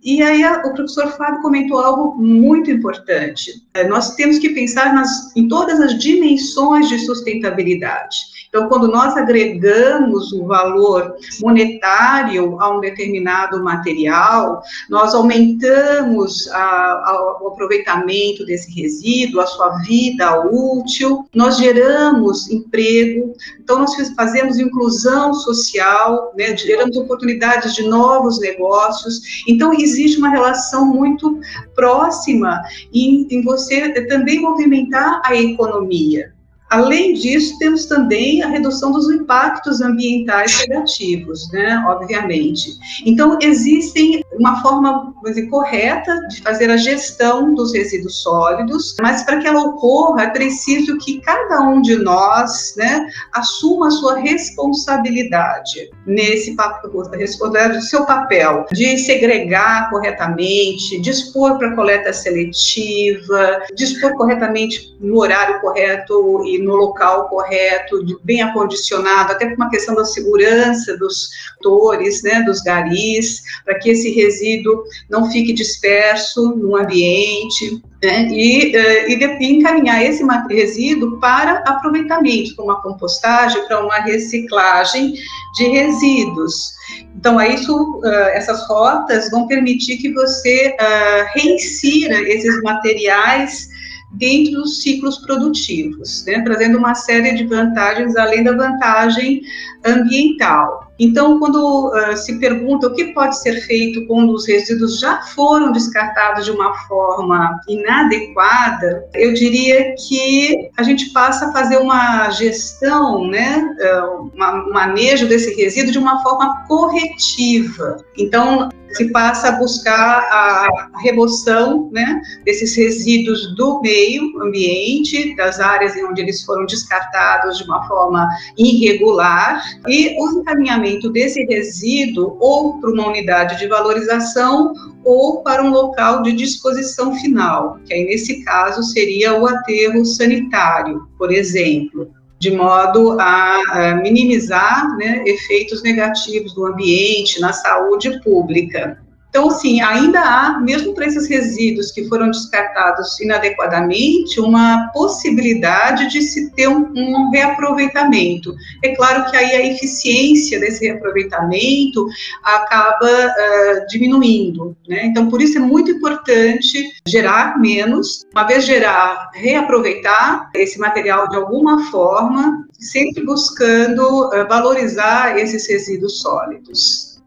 E 0.03 0.21
aí 0.21 0.43
o 0.45 0.73
professor 0.73 1.11
Fábio 1.17 1.41
comentou 1.41 1.79
algo 1.79 2.21
muito 2.21 2.71
importante. 2.71 3.51
É, 3.73 3.87
nós 3.87 4.15
temos 4.15 4.39
que 4.39 4.49
pensar 4.49 4.93
nas, 4.93 5.35
em 5.35 5.47
todas 5.47 5.79
as 5.79 5.97
dimensões 5.99 6.87
de 6.87 6.99
sustentabilidade. 6.99 8.17
Então, 8.57 8.69
quando 8.69 8.87
nós 8.87 9.15
agregamos 9.15 10.33
o 10.33 10.47
valor 10.47 11.15
monetário 11.39 12.59
a 12.59 12.75
um 12.75 12.79
determinado 12.79 13.63
material, 13.63 14.63
nós 14.89 15.13
aumentamos 15.13 16.47
a, 16.47 16.57
a, 16.57 17.37
o 17.39 17.49
aproveitamento 17.49 18.43
desse 18.47 18.71
resíduo, 18.73 19.41
a 19.41 19.45
sua 19.45 19.77
vida 19.83 20.43
útil, 20.47 21.29
nós 21.35 21.57
geramos 21.57 22.49
emprego, 22.49 23.35
então 23.59 23.77
nós 23.77 23.93
fazemos 24.15 24.57
inclusão 24.57 25.35
social, 25.35 26.33
né, 26.35 26.57
geramos 26.57 26.97
oportunidades 26.97 27.75
de 27.75 27.83
novos 27.83 28.39
negócios. 28.39 29.21
Então, 29.47 29.71
existe 29.71 30.17
uma 30.17 30.29
relação 30.29 30.83
muito 30.83 31.39
próxima 31.75 32.59
em, 32.91 33.27
em 33.29 33.43
você 33.43 33.93
também 34.07 34.41
movimentar 34.41 35.21
a 35.23 35.35
economia. 35.35 36.35
Além 36.69 37.13
disso, 37.13 37.57
temos 37.59 37.85
também 37.85 38.43
a 38.43 38.47
redução 38.47 38.91
dos 38.91 39.09
impactos 39.09 39.81
ambientais 39.81 40.59
negativos, 40.67 41.49
né, 41.51 41.83
obviamente. 41.87 42.71
Então, 43.05 43.37
existem 43.41 44.23
uma 44.33 44.61
forma 44.61 45.13
dizer, 45.25 45.47
correta 45.47 46.13
de 46.27 46.41
fazer 46.41 46.69
a 46.69 46.77
gestão 46.77 47.53
dos 47.53 47.73
resíduos 47.73 48.21
sólidos, 48.21 48.95
mas 49.01 49.23
para 49.23 49.37
que 49.37 49.47
ela 49.47 49.61
ocorra, 49.61 50.23
é 50.23 50.29
preciso 50.29 50.97
que 50.97 51.21
cada 51.21 51.61
um 51.61 51.81
de 51.81 51.95
nós, 51.95 52.73
né, 52.75 53.07
assuma 53.33 53.87
a 53.87 53.91
sua 53.91 54.17
responsabilidade 54.17 55.89
nesse 56.05 56.55
papel, 56.55 56.91
o 56.93 57.81
seu 57.81 58.05
papel 58.05 58.65
de 58.71 58.97
segregar 58.97 59.89
corretamente, 59.89 60.99
dispor 60.99 61.57
para 61.57 61.75
coleta 61.75 62.11
seletiva, 62.11 63.63
dispor 63.75 64.15
corretamente 64.15 64.95
no 64.99 65.19
horário 65.19 65.59
correto 65.61 66.43
e 66.45 66.56
no 66.59 66.75
local 66.75 67.29
correto, 67.29 68.19
bem 68.23 68.41
acondicionado, 68.41 69.31
até 69.31 69.47
por 69.47 69.55
uma 69.55 69.69
questão 69.69 69.95
da 69.95 70.05
segurança 70.05 70.97
dos 70.97 71.29
motores, 71.57 72.23
né, 72.23 72.41
dos 72.43 72.61
garis, 72.61 73.41
para 73.65 73.79
que 73.79 73.89
esse 73.89 74.11
resíduo 74.11 74.83
não 75.09 75.29
fique 75.31 75.53
disperso 75.53 76.55
no 76.55 76.75
ambiente, 76.75 77.81
né, 78.03 78.27
e, 78.31 78.75
uh, 78.75 79.41
e, 79.41 79.45
encaminhar 79.47 80.03
esse 80.03 80.23
resíduo 80.49 81.19
para 81.19 81.59
aproveitamento, 81.65 82.55
para 82.55 82.65
uma 82.65 82.81
compostagem, 82.81 83.65
para 83.67 83.83
uma 83.83 83.99
reciclagem 83.99 85.13
de 85.55 85.67
resíduos. 85.67 86.77
Então, 87.15 87.41
isso, 87.41 87.99
uh, 87.99 88.29
essas 88.33 88.67
rotas 88.67 89.29
vão 89.31 89.47
permitir 89.47 89.97
que 89.97 90.13
você 90.13 90.75
uh, 90.79 91.39
reinsira 91.39 92.21
esses 92.29 92.61
materiais 92.61 93.69
dentro 94.17 94.53
dos 94.61 94.81
ciclos 94.81 95.17
produtivos, 95.19 96.25
né, 96.25 96.41
trazendo 96.41 96.77
uma 96.77 96.95
série 96.95 97.35
de 97.35 97.45
vantagens 97.45 98.15
além 98.15 98.43
da 98.43 98.51
vantagem 98.51 99.41
ambiental. 99.85 100.87
Então, 100.99 101.39
quando 101.39 101.89
uh, 101.89 102.17
se 102.17 102.39
pergunta 102.39 102.87
o 102.87 102.93
que 102.93 103.13
pode 103.13 103.39
ser 103.39 103.61
feito 103.61 104.05
quando 104.07 104.33
os 104.33 104.47
resíduos 104.47 104.99
já 104.99 105.21
foram 105.21 105.71
descartados 105.71 106.45
de 106.45 106.51
uma 106.51 106.73
forma 106.87 107.55
inadequada, 107.67 109.07
eu 109.13 109.33
diria 109.33 109.93
que 110.07 110.69
a 110.75 110.81
gente 110.81 111.11
passa 111.11 111.47
a 111.47 111.51
fazer 111.51 111.77
uma 111.77 112.31
gestão, 112.31 113.27
né, 113.27 113.63
uh, 113.79 114.23
um 114.23 114.73
manejo 114.73 115.27
desse 115.27 115.53
resíduo 115.53 115.91
de 115.91 115.99
uma 115.99 116.21
forma 116.23 116.65
corretiva. 116.67 117.97
Então, 118.17 118.69
se 118.97 119.11
passa 119.11 119.49
a 119.49 119.51
buscar 119.51 120.19
a 120.31 120.89
remoção 121.01 121.89
né, 121.91 122.19
desses 122.43 122.75
resíduos 122.75 123.55
do 123.55 123.79
meio 123.81 124.41
ambiente, 124.41 125.35
das 125.35 125.59
áreas 125.59 125.95
em 125.95 126.03
onde 126.03 126.21
eles 126.21 126.43
foram 126.43 126.65
descartados 126.65 127.59
de 127.59 127.63
uma 127.65 127.87
forma 127.87 128.27
irregular, 128.57 129.61
e 129.87 130.17
o 130.19 130.39
encaminhamento 130.39 131.09
desse 131.11 131.43
resíduo 131.45 132.35
ou 132.39 132.79
para 132.79 132.91
uma 132.91 133.07
unidade 133.07 133.57
de 133.57 133.67
valorização 133.67 134.73
ou 135.05 135.41
para 135.43 135.63
um 135.63 135.69
local 135.69 136.23
de 136.23 136.33
disposição 136.33 137.13
final, 137.15 137.79
que 137.85 137.93
aí 137.93 138.05
nesse 138.05 138.43
caso 138.43 138.83
seria 138.83 139.39
o 139.39 139.47
aterro 139.47 140.03
sanitário, 140.03 141.07
por 141.17 141.31
exemplo 141.31 142.09
de 142.39 142.51
modo 142.51 143.19
a, 143.19 143.61
a 143.71 143.95
minimizar 143.95 144.95
né, 144.97 145.23
efeitos 145.25 145.81
negativos 145.81 146.53
do 146.53 146.65
ambiente, 146.65 147.39
na 147.39 147.51
saúde 147.53 148.21
pública. 148.21 149.01
Então, 149.37 149.49
assim, 149.49 149.79
ainda 149.81 150.19
há, 150.19 150.59
mesmo 150.59 150.95
para 150.95 151.05
esses 151.05 151.27
resíduos 151.27 151.91
que 151.91 152.07
foram 152.07 152.31
descartados 152.31 153.19
inadequadamente, 153.19 154.39
uma 154.39 154.89
possibilidade 154.91 156.09
de 156.09 156.23
se 156.23 156.49
ter 156.53 156.67
um, 156.67 156.91
um 156.95 157.29
reaproveitamento. 157.29 158.55
É 158.83 158.95
claro 158.95 159.29
que 159.29 159.37
aí 159.37 159.51
a 159.51 159.67
eficiência 159.67 160.59
desse 160.59 160.87
reaproveitamento 160.87 162.07
acaba 162.43 163.05
uh, 163.05 163.87
diminuindo, 163.87 164.75
né? 164.87 165.05
Então, 165.05 165.29
por 165.29 165.39
isso 165.39 165.59
é 165.59 165.61
muito 165.61 165.91
importante 165.91 166.95
gerar 167.07 167.59
menos, 167.59 168.25
uma 168.33 168.43
vez 168.43 168.65
gerar, 168.65 169.29
reaproveitar 169.35 170.49
esse 170.55 170.79
material 170.79 171.29
de 171.29 171.35
alguma 171.35 171.91
forma, 171.91 172.65
sempre 172.71 173.23
buscando 173.23 174.01
uh, 174.01 174.47
valorizar 174.49 175.37
esses 175.37 175.69
resíduos 175.69 176.21
sólidos. 176.21 177.21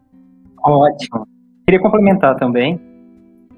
Ótimo. 0.61 1.25
Queria 1.71 1.83
complementar 1.83 2.35
também. 2.35 2.77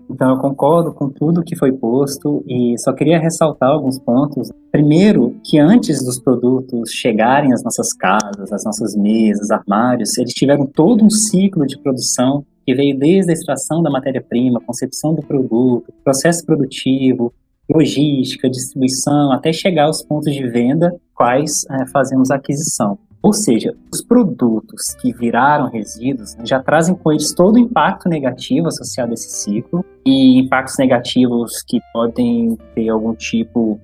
Então, 0.08 0.30
eu 0.30 0.38
concordo 0.38 0.94
com 0.94 1.10
tudo 1.10 1.42
que 1.42 1.56
foi 1.56 1.72
posto 1.72 2.46
e 2.48 2.78
só 2.78 2.94
queria 2.94 3.20
ressaltar 3.20 3.70
alguns 3.70 3.98
pontos. 3.98 4.52
Primeiro, 4.72 5.36
que 5.44 5.58
antes 5.58 6.06
dos 6.06 6.20
produtos 6.20 6.92
chegarem 6.92 7.52
às 7.52 7.64
nossas 7.64 7.92
casas, 7.92 8.54
às 8.54 8.64
nossas 8.64 8.96
mesas, 8.96 9.50
armários, 9.50 10.16
eles 10.20 10.32
tiveram 10.32 10.68
todo 10.68 11.04
um 11.04 11.10
ciclo 11.10 11.66
de 11.66 11.76
produção 11.80 12.46
que 12.64 12.76
veio 12.76 12.96
desde 12.96 13.32
a 13.32 13.34
extração 13.34 13.82
da 13.82 13.90
matéria-prima, 13.90 14.62
concepção 14.62 15.16
do 15.16 15.24
produto, 15.24 15.92
processo 16.04 16.46
produtivo, 16.46 17.34
logística, 17.68 18.48
distribuição, 18.48 19.32
até 19.32 19.52
chegar 19.52 19.86
aos 19.86 20.04
pontos 20.04 20.32
de 20.32 20.48
venda, 20.48 20.96
quais 21.16 21.66
é, 21.68 21.88
fazemos 21.88 22.30
aquisição. 22.30 22.96
Ou 23.24 23.32
seja, 23.32 23.74
os 23.90 24.02
produtos 24.02 24.94
que 25.02 25.14
viraram 25.14 25.70
resíduos 25.70 26.36
né, 26.36 26.46
já 26.46 26.62
trazem 26.62 26.94
com 26.94 27.10
eles 27.10 27.34
todo 27.34 27.56
o 27.56 27.60
impacto 27.60 28.10
negativo 28.10 28.68
associado 28.68 29.12
a 29.12 29.14
esse 29.14 29.30
ciclo 29.30 29.86
e 30.06 30.40
impactos 30.40 30.78
negativos 30.78 31.64
que 31.66 31.80
podem 31.94 32.58
ter 32.76 32.90
algum 32.90 33.16
tipo 33.16 33.80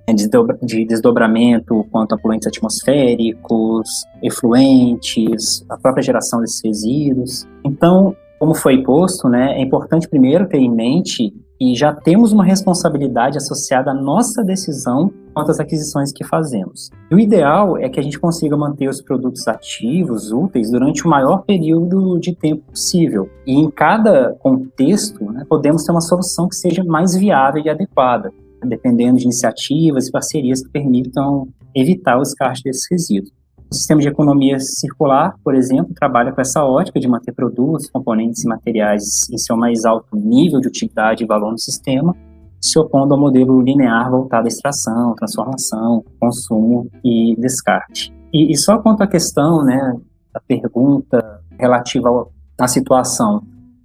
de 0.62 0.84
desdobramento 0.84 1.88
quanto 1.90 2.16
a 2.16 2.18
poluentes 2.18 2.50
atmosféricos, 2.50 3.88
efluentes, 4.22 5.66
a 5.70 5.78
própria 5.78 6.04
geração 6.04 6.42
desses 6.42 6.62
resíduos. 6.62 7.48
Então, 7.64 8.14
como 8.38 8.54
foi 8.54 8.84
posto, 8.84 9.30
né, 9.30 9.54
é 9.54 9.62
importante 9.62 10.10
primeiro 10.10 10.50
ter 10.50 10.58
em 10.58 10.70
mente 10.70 11.34
e 11.60 11.76
já 11.76 11.94
temos 11.94 12.32
uma 12.32 12.44
responsabilidade 12.44 13.38
associada 13.38 13.92
à 13.92 13.94
nossa 13.94 14.44
decisão 14.44 15.12
quanto 15.34 15.52
às 15.52 15.60
aquisições 15.60 16.12
que 16.12 16.24
fazemos. 16.24 16.90
E 17.12 17.16
o 17.16 17.20
ideal 17.20 17.78
é 17.78 17.90
que 17.90 18.00
a 18.00 18.04
gente 18.04 18.20
consiga 18.20 18.56
manter 18.56 18.90
os 18.90 19.02
produtos 19.02 19.48
ativos, 19.48 20.32
úteis, 20.32 20.72
durante 20.72 21.06
o 21.06 21.10
maior 21.10 21.44
período 21.44 22.20
de 22.20 22.34
tempo 22.34 22.64
possível. 22.72 23.30
E 23.46 23.54
em 23.54 23.70
cada 23.70 24.34
contexto, 24.40 25.24
né, 25.32 25.46
podemos 25.48 25.84
ter 25.84 25.92
uma 25.92 26.02
solução 26.02 26.48
que 26.48 26.56
seja 26.56 26.84
mais 26.84 27.16
viável 27.16 27.62
e 27.64 27.70
adequada, 27.70 28.32
dependendo 28.66 29.18
de 29.18 29.24
iniciativas 29.24 30.08
e 30.08 30.12
parcerias 30.12 30.62
que 30.62 30.70
permitam 30.70 31.48
evitar 31.76 32.18
o 32.18 32.22
descarte 32.22 32.64
desses 32.64 32.88
resíduos. 32.90 33.39
O 33.72 33.76
sistema 33.76 34.02
de 34.02 34.08
economia 34.08 34.60
circular, 34.60 35.36
por 35.44 35.54
exemplo, 35.54 35.94
trabalha 35.94 36.32
com 36.32 36.42
essa 36.42 36.66
ótica 36.66 37.00
de 37.00 37.08
manter 37.08 37.32
produtos, 37.34 37.88
componentes 37.88 38.44
e 38.44 38.48
materiais 38.48 39.30
em 39.32 39.38
seu 39.38 39.56
mais 39.56 39.86
alto 39.86 40.16
nível 40.16 40.60
de 40.60 40.68
utilidade 40.68 41.24
e 41.24 41.28
valor 41.28 41.52
no 41.52 41.58
sistema, 41.60 42.16
se 42.60 42.80
opondo 42.80 43.14
ao 43.14 43.20
modelo 43.20 43.62
linear 43.62 44.10
voltado 44.10 44.46
à 44.46 44.48
extração, 44.48 45.14
transformação, 45.14 46.04
consumo 46.20 46.90
e 47.04 47.36
descarte. 47.38 48.12
E, 48.34 48.52
e 48.52 48.58
só 48.58 48.80
quanto 48.80 49.04
à 49.04 49.08
questão, 49.08 49.64
né, 49.64 49.96
da 50.34 50.40
pergunta 50.40 51.42
relativa 51.60 52.28
à 52.58 52.68
situação 52.68 53.44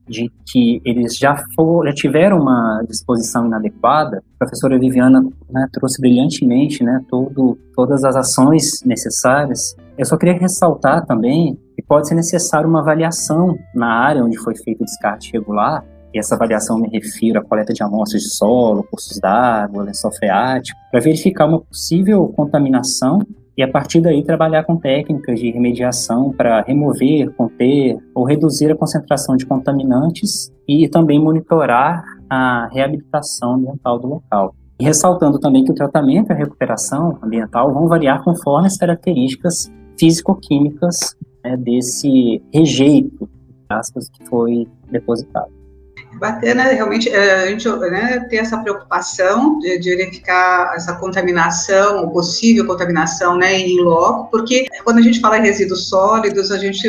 de 0.09 0.31
que 0.47 0.81
eles 0.85 1.17
já, 1.17 1.37
for, 1.55 1.87
já 1.87 1.93
tiveram 1.93 2.41
uma 2.41 2.83
disposição 2.89 3.47
inadequada, 3.47 4.23
a 4.35 4.39
professora 4.45 4.79
Viviana 4.79 5.23
né, 5.51 5.67
trouxe 5.73 6.01
brilhantemente 6.01 6.85
né, 6.85 7.01
todo, 7.09 7.59
todas 7.75 8.05
as 8.05 8.17
ações 8.17 8.83
necessárias. 8.85 9.75
Eu 9.97 10.05
só 10.05 10.17
queria 10.17 10.39
ressaltar 10.39 11.07
também 11.07 11.59
que 11.75 11.83
pode 11.83 12.09
ser 12.09 12.15
necessário 12.15 12.69
uma 12.69 12.81
avaliação 12.81 13.57
na 13.75 13.89
área 13.89 14.25
onde 14.25 14.39
foi 14.39 14.55
feito 14.55 14.83
o 14.83 14.85
descarte 14.85 15.33
regular, 15.33 15.85
e 16.15 16.19
essa 16.19 16.37
avaliação 16.37 16.79
me 16.79 16.89
refiro 16.89 17.41
à 17.41 17.43
coleta 17.43 17.73
de 17.73 17.83
amostras 17.83 18.23
de 18.23 18.37
solo, 18.37 18.85
cursos 18.85 19.19
d'água, 19.19 19.83
lençol 19.83 20.13
freático, 20.13 20.79
para 20.89 21.01
verificar 21.01 21.47
uma 21.47 21.61
possível 21.61 22.29
contaminação 22.29 23.19
e 23.57 23.63
a 23.63 23.69
partir 23.69 24.01
daí 24.01 24.23
trabalhar 24.25 24.65
com 24.65 24.77
técnicas 24.77 25.39
de 25.39 25.51
remediação 25.51 26.33
para 26.33 26.63
remover, 26.63 27.31
conter 27.33 27.97
ou 28.15 28.25
reduzir 28.25 28.71
a 28.71 28.77
concentração 28.77 29.37
de 29.37 29.47
contaminantes 29.47 30.53
e 30.67 30.89
também 30.89 31.21
monitorar 31.21 32.05
a 32.29 32.69
reabilitação 32.73 33.55
ambiental 33.55 33.99
do 33.99 34.09
local. 34.09 34.55
E 34.79 34.85
ressaltando 34.85 35.39
também 35.39 35.65
que 35.65 35.71
o 35.71 35.75
tratamento 35.75 36.31
e 36.31 36.33
a 36.33 36.37
recuperação 36.37 37.19
ambiental 37.23 37.73
vão 37.73 37.87
variar 37.87 38.25
conforme 38.25 38.67
as 38.67 38.77
características 38.77 39.71
físico-químicas 39.99 41.17
né, 41.45 41.57
desse 41.57 42.43
rejeito 42.53 43.29
aspas, 43.69 44.09
que 44.09 44.25
foi 44.27 44.69
depositado 44.91 45.64
bacana 46.19 46.65
realmente 46.65 47.09
é, 47.09 47.45
a 47.45 47.47
gente 47.47 47.69
né, 47.69 48.27
ter 48.31 48.37
essa 48.37 48.59
preocupação 48.59 49.59
de, 49.59 49.79
de, 49.79 49.97
verificar 49.97 50.73
essa 50.75 50.95
contaminação, 50.95 52.09
possível 52.11 52.67
contaminação, 52.67 53.37
né, 53.37 53.59
em 53.59 53.81
loco, 53.81 54.31
porque 54.31 54.67
quando 54.85 54.99
a 54.99 55.03
gente 55.03 55.21
fala 55.21 55.39
em 55.39 55.43
resíduos 55.43 55.89
sólidos, 55.89 56.51
a 56.51 56.59
gente 56.59 56.89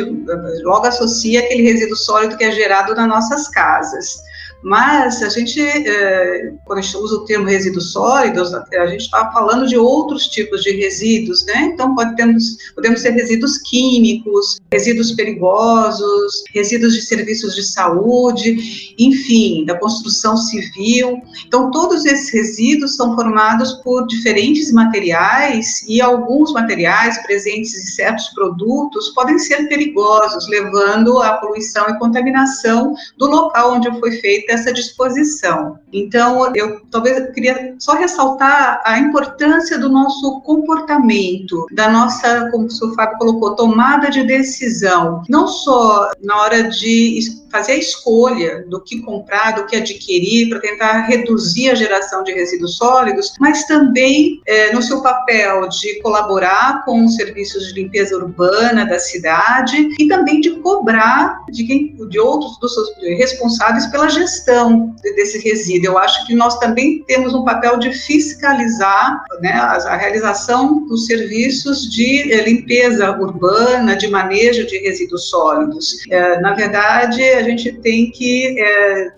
logo 0.62 0.86
associa 0.86 1.40
aquele 1.40 1.62
resíduo 1.62 1.96
sólido 1.96 2.36
que 2.36 2.44
é 2.44 2.52
gerado 2.52 2.94
nas 2.94 3.08
nossas 3.08 3.48
casas. 3.48 4.22
Mas 4.66 5.22
a 5.22 5.28
gente, 5.28 5.60
é, 5.62 6.52
quando 6.64 6.80
a 6.80 6.82
gente 6.82 6.96
usa 6.96 7.14
o 7.14 7.24
termo 7.24 7.46
resíduos 7.46 7.92
sólidos, 7.92 8.52
a 8.52 8.86
gente 8.88 9.02
está 9.02 9.30
falando 9.30 9.68
de 9.68 9.76
outros 9.76 10.26
tipos 10.26 10.64
de 10.64 10.72
resíduos, 10.72 11.46
né? 11.46 11.70
Então, 11.72 11.94
podemos, 11.94 12.56
podemos 12.74 13.00
ser 13.00 13.10
resíduos 13.10 13.58
químicos, 13.58 14.58
resíduos 14.72 15.12
perigosos, 15.12 16.42
resíduos 16.52 16.94
de 16.94 17.02
serviços 17.02 17.54
de 17.54 17.62
saúde, 17.62 18.94
enfim, 18.98 19.64
da 19.64 19.78
construção 19.78 20.36
civil. 20.36 21.22
Então, 21.46 21.70
todos 21.70 22.04
esses 22.04 22.30
resíduos 22.30 22.96
são 22.96 23.14
formados 23.14 23.72
por 23.84 24.04
diferentes 24.08 24.72
materiais 24.72 25.84
e 25.86 26.00
alguns 26.00 26.52
materiais 26.52 27.22
presentes 27.22 27.72
em 27.72 27.86
certos 27.86 28.30
produtos 28.30 29.10
podem 29.10 29.38
ser 29.38 29.68
perigosos, 29.68 30.48
levando 30.48 31.22
à 31.22 31.34
poluição 31.34 31.88
e 31.88 31.98
contaminação 32.00 32.96
do 33.16 33.26
local 33.26 33.74
onde 33.74 33.88
foi 34.00 34.10
feita 34.10 34.55
essa 34.56 34.72
disposição. 34.72 35.78
Então, 35.96 36.54
eu 36.54 36.80
talvez 36.90 37.32
queria 37.32 37.74
só 37.78 37.94
ressaltar 37.94 38.82
a 38.84 38.98
importância 38.98 39.78
do 39.78 39.88
nosso 39.88 40.40
comportamento, 40.42 41.66
da 41.72 41.88
nossa, 41.88 42.50
como 42.50 42.66
o 42.66 42.70
senhor 42.70 42.94
Fábio 42.94 43.18
colocou, 43.18 43.56
tomada 43.56 44.10
de 44.10 44.22
decisão, 44.24 45.22
não 45.28 45.48
só 45.48 46.10
na 46.22 46.36
hora 46.42 46.64
de 46.64 47.20
fazer 47.50 47.72
a 47.72 47.76
escolha 47.76 48.64
do 48.68 48.82
que 48.82 49.00
comprar, 49.00 49.52
do 49.52 49.64
que 49.66 49.76
adquirir, 49.76 50.50
para 50.50 50.60
tentar 50.60 51.06
reduzir 51.06 51.70
a 51.70 51.74
geração 51.74 52.22
de 52.22 52.32
resíduos 52.32 52.76
sólidos, 52.76 53.32
mas 53.40 53.64
também 53.64 54.40
é, 54.46 54.72
no 54.72 54.82
seu 54.82 55.00
papel 55.00 55.66
de 55.68 56.00
colaborar 56.02 56.84
com 56.84 57.04
os 57.04 57.14
serviços 57.14 57.68
de 57.68 57.82
limpeza 57.82 58.16
urbana 58.16 58.84
da 58.84 58.98
cidade 58.98 59.88
e 59.98 60.06
também 60.06 60.40
de 60.40 60.50
cobrar 60.56 61.44
de, 61.50 61.64
quem, 61.64 61.96
de 62.08 62.18
outros 62.18 62.58
dos 62.58 62.74
seus 62.74 62.88
responsáveis 63.18 63.86
pela 63.86 64.08
gestão 64.08 64.94
desse 65.02 65.38
resíduo. 65.38 65.85
Eu 65.86 65.96
acho 65.96 66.26
que 66.26 66.34
nós 66.34 66.58
também 66.58 67.04
temos 67.04 67.32
um 67.32 67.44
papel 67.44 67.78
de 67.78 67.92
fiscalizar 67.92 69.24
né, 69.40 69.52
a, 69.52 69.96
realização 69.96 70.84
dos 70.86 71.06
serviços 71.06 71.88
de 71.90 72.32
é, 72.32 72.42
limpeza 72.42 73.10
urbana, 73.18 73.96
de 73.96 74.08
manejo 74.08 74.66
de 74.66 74.78
resíduos 74.78 75.28
sólidos. 75.28 76.04
É, 76.10 76.40
na 76.40 76.54
verdade, 76.54 77.22
a 77.22 77.42
gente 77.42 77.72
tem 77.80 78.10
que 78.10 78.58
é, 78.58 79.12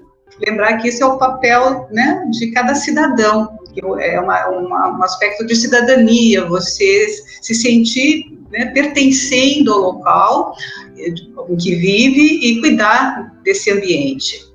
lembrar 0.47 0.77
que 0.77 0.89
esse 0.89 1.03
é 1.03 1.07
o 1.07 1.19
papel 1.19 1.89
né, 1.91 2.25
de 2.31 2.51
cada 2.51 2.75
cidadão, 2.75 3.59
que 3.73 3.81
é 4.01 4.21
uma, 4.21 4.47
uma, 4.49 4.99
um 4.99 5.03
aspecto 5.03 5.47
de 5.47 5.57
cidadania, 5.57 6.45
você 6.45 7.07
se 7.41 7.55
sentir 7.55 8.39
né, 8.51 8.67
pertencendo 8.67 9.73
ao 9.73 9.81
local 9.81 10.55
em 10.97 11.57
que 11.57 11.75
vive 11.77 12.41
e 12.43 12.61
cuidar 12.61 13.35
desse 13.43 13.71
ambiente. 13.71 14.48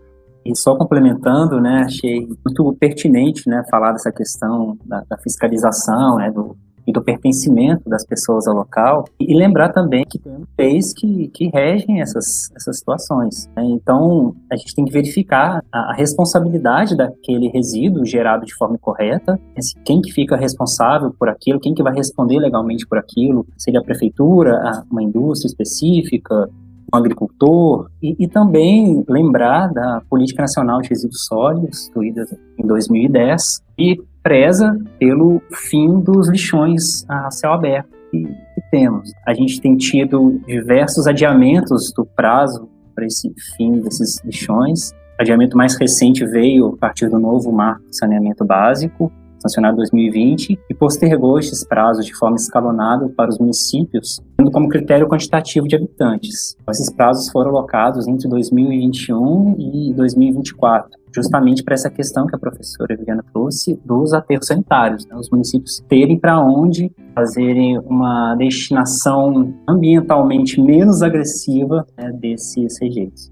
E 0.45 0.56
só 0.58 0.75
complementando, 0.75 1.60
né, 1.60 1.84
achei 1.86 2.27
muito 2.45 2.73
pertinente, 2.79 3.47
né, 3.47 3.63
falar 3.69 3.91
dessa 3.93 4.12
questão 4.12 4.77
da, 4.86 5.03
da 5.10 5.17
fiscalização, 5.17 6.17
né, 6.17 6.32
do, 6.32 6.56
e 6.86 6.91
do 6.91 7.01
pertencimento 7.01 7.89
das 7.89 8.06
pessoas 8.06 8.47
ao 8.47 8.56
local 8.56 9.06
e 9.19 9.34
lembrar 9.34 9.69
também 9.69 10.06
que 10.06 10.19
tem 10.19 10.45
leis 10.58 10.93
que, 10.93 11.27
que 11.29 11.49
regem 11.53 12.01
essas, 12.01 12.51
essas 12.56 12.77
situações. 12.77 13.49
Né? 13.56 13.63
Então, 13.65 14.36
a 14.51 14.56
gente 14.56 14.75
tem 14.75 14.86
que 14.86 14.91
verificar 14.91 15.63
a, 15.71 15.91
a, 15.91 15.93
responsabilidade 15.93 16.95
daquele 16.95 17.47
resíduo 17.47 18.06
gerado 18.06 18.45
de 18.45 18.53
forma 18.53 18.77
correta, 18.77 19.39
quem 19.86 20.01
que 20.01 20.12
fica 20.12 20.36
responsável 20.36 21.13
por 21.17 21.29
aquilo, 21.29 21.60
quem 21.60 21.73
que 21.73 21.84
vai 21.84 21.93
responder 21.93 22.39
legalmente 22.39 22.86
por 22.86 22.97
aquilo, 22.97 23.45
seria 23.58 23.79
a 23.79 23.84
prefeitura, 23.84 24.84
uma 24.91 25.01
indústria 25.01 25.47
específica, 25.47 26.49
o 26.91 26.97
agricultor 26.97 27.89
e, 28.01 28.15
e, 28.23 28.27
também 28.27 29.03
lembrar 29.07 29.67
da 29.71 30.01
Política 30.09 30.41
Nacional 30.41 30.81
de 30.81 30.89
Resíduos 30.89 31.25
Sólidos, 31.25 31.81
instituída 31.81 32.25
em 32.57 32.65
2010, 32.65 33.63
e 33.77 34.01
preza 34.21 34.77
pelo 34.99 35.41
fim 35.51 35.99
dos 35.99 36.29
lixões 36.29 37.07
a 37.09 37.29
céu 37.29 37.53
aberto 37.53 37.89
que, 38.09 38.23
que 38.23 38.61
temos. 38.71 39.11
A 39.25 39.33
gente 39.33 39.59
tem 39.59 39.75
tido 39.75 40.39
diversos 40.47 41.07
adiamentos 41.07 41.91
do 41.95 42.05
prazo 42.05 42.69
para 42.93 43.05
esse 43.05 43.33
fim 43.57 43.79
desses 43.81 44.23
lixões. 44.23 44.91
O 45.19 45.21
adiamento 45.21 45.57
mais 45.57 45.75
recente 45.75 46.25
veio 46.25 46.73
a 46.75 46.77
partir 46.77 47.09
do 47.09 47.19
novo 47.19 47.51
marco 47.51 47.85
de 47.89 47.97
saneamento 47.97 48.45
básico, 48.45 49.11
sancionado 49.43 49.75
em 49.75 49.77
2020, 49.77 50.60
e 50.69 50.73
postergou 50.73 51.38
estes 51.38 51.63
prazos 51.63 52.06
de 52.06 52.15
forma 52.15 52.38
escalonada 52.38 53.08
para 53.10 53.29
os 53.29 53.38
municípios, 53.38 54.19
tendo 54.38 54.49
como 54.49 54.69
critério 54.69 55.08
quantitativo 55.08 55.67
de 55.67 55.75
habitantes. 55.75 56.56
Esses 56.69 56.89
prazos 56.91 57.29
foram 57.29 57.51
alocados 57.51 58.08
entre 58.08 58.27
2021 58.27 59.56
e 59.60 59.93
2024, 59.93 60.89
justamente 61.13 61.63
para 61.63 61.73
essa 61.75 61.89
questão 61.89 62.25
que 62.25 62.36
a 62.36 62.39
professora 62.39 62.95
Viviana 62.95 63.23
trouxe 63.32 63.79
dos 63.86 64.13
aterros 64.13 64.47
sanitários, 64.47 65.06
né? 65.06 65.15
os 65.15 65.29
municípios 65.29 65.84
terem 65.88 66.17
para 66.17 66.39
onde 66.39 66.91
fazerem 67.13 67.77
uma 67.79 68.36
destinação 68.36 69.53
ambientalmente 69.67 70.60
menos 70.60 71.03
agressiva 71.03 71.86
né, 71.97 72.12
desses 72.12 72.79
rejeitos. 72.82 73.32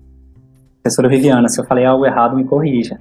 Professora 0.84 1.10
Viviana, 1.10 1.48
se 1.48 1.62
eu 1.62 1.66
falei 1.66 1.86
algo 1.86 2.08
errado, 2.08 2.36
me 2.36 2.44
corrija. 2.44 3.00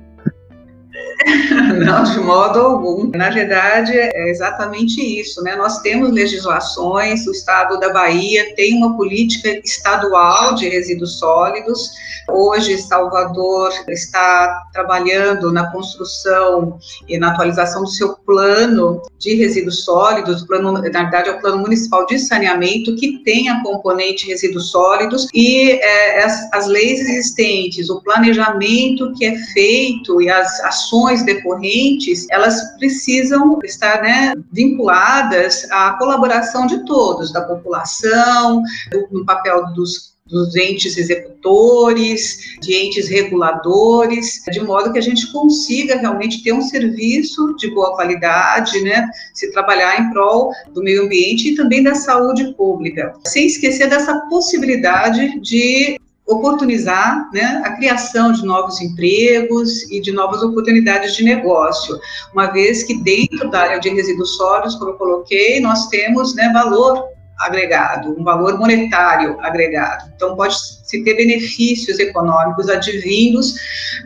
Não, 1.84 2.02
de 2.02 2.18
modo 2.20 2.60
algum. 2.60 3.10
Na 3.10 3.30
verdade, 3.30 3.92
é 3.92 4.30
exatamente 4.30 5.00
isso, 5.00 5.42
né? 5.42 5.56
Nós 5.56 5.78
temos 5.80 6.10
legislações, 6.10 7.26
o 7.26 7.32
Estado 7.32 7.78
da 7.78 7.92
Bahia 7.92 8.54
tem 8.54 8.76
uma 8.76 8.96
política 8.96 9.48
estadual 9.64 10.54
de 10.54 10.68
resíduos 10.68 11.18
sólidos. 11.18 11.90
Hoje, 12.28 12.78
Salvador 12.78 13.72
está 13.88 14.62
trabalhando 14.72 15.52
na 15.52 15.70
construção 15.70 16.78
e 17.08 17.18
na 17.18 17.32
atualização 17.32 17.82
do 17.82 17.90
seu 17.90 18.14
plano 18.14 19.02
de 19.18 19.34
resíduos 19.34 19.84
sólidos. 19.84 20.44
Plano, 20.46 20.72
na 20.72 20.80
verdade, 20.80 21.28
é 21.28 21.32
o 21.32 21.40
Plano 21.40 21.58
Municipal 21.58 22.06
de 22.06 22.18
Saneamento, 22.18 22.94
que 22.96 23.18
tem 23.24 23.48
a 23.48 23.62
componente 23.62 24.28
resíduos 24.28 24.70
sólidos 24.70 25.26
e 25.34 25.72
é, 25.72 26.24
as, 26.24 26.52
as 26.52 26.66
leis 26.66 27.00
existentes, 27.00 27.90
o 27.90 28.00
planejamento 28.00 29.12
que 29.14 29.26
é 29.26 29.36
feito 29.52 30.22
e 30.22 30.30
as 30.30 30.60
ações 30.60 31.09
decorrentes, 31.24 32.26
elas 32.30 32.76
precisam 32.78 33.58
estar 33.64 34.02
né, 34.02 34.34
vinculadas 34.52 35.66
à 35.70 35.92
colaboração 35.98 36.66
de 36.66 36.84
todos, 36.84 37.32
da 37.32 37.42
população, 37.42 38.62
no 39.10 39.24
papel 39.24 39.66
dos 39.72 40.10
dos 40.30 40.54
entes 40.56 40.96
executores, 40.96 42.56
de 42.60 42.74
entes 42.74 43.08
reguladores, 43.08 44.42
de 44.50 44.60
modo 44.60 44.92
que 44.92 44.98
a 44.98 45.02
gente 45.02 45.30
consiga 45.32 45.96
realmente 45.96 46.42
ter 46.42 46.52
um 46.52 46.62
serviço 46.62 47.54
de 47.56 47.68
boa 47.74 47.94
qualidade, 47.96 48.80
né, 48.82 49.08
se 49.34 49.50
trabalhar 49.50 50.00
em 50.00 50.10
prol 50.10 50.52
do 50.72 50.82
meio 50.82 51.04
ambiente 51.04 51.48
e 51.48 51.56
também 51.56 51.82
da 51.82 51.94
saúde 51.94 52.54
pública, 52.54 53.12
sem 53.26 53.46
esquecer 53.46 53.88
dessa 53.88 54.20
possibilidade 54.28 55.40
de 55.40 56.00
oportunizar 56.30 57.28
né, 57.32 57.60
a 57.64 57.72
criação 57.72 58.32
de 58.32 58.44
novos 58.44 58.80
empregos 58.80 59.90
e 59.90 60.00
de 60.00 60.12
novas 60.12 60.42
oportunidades 60.42 61.14
de 61.16 61.24
negócio, 61.24 61.98
uma 62.32 62.46
vez 62.46 62.84
que 62.84 63.02
dentro 63.02 63.50
da 63.50 63.60
área 63.60 63.80
de 63.80 63.88
resíduos 63.90 64.36
sólidos, 64.36 64.76
como 64.76 64.90
eu 64.90 64.94
coloquei, 64.94 65.60
nós 65.60 65.88
temos 65.88 66.34
né, 66.36 66.50
valor 66.52 67.04
agregado, 67.40 68.14
um 68.18 68.22
valor 68.22 68.58
monetário 68.58 69.38
agregado. 69.40 70.12
Então, 70.14 70.36
pode-se 70.36 71.02
ter 71.02 71.14
benefícios 71.14 71.98
econômicos 71.98 72.68
advindos 72.68 73.54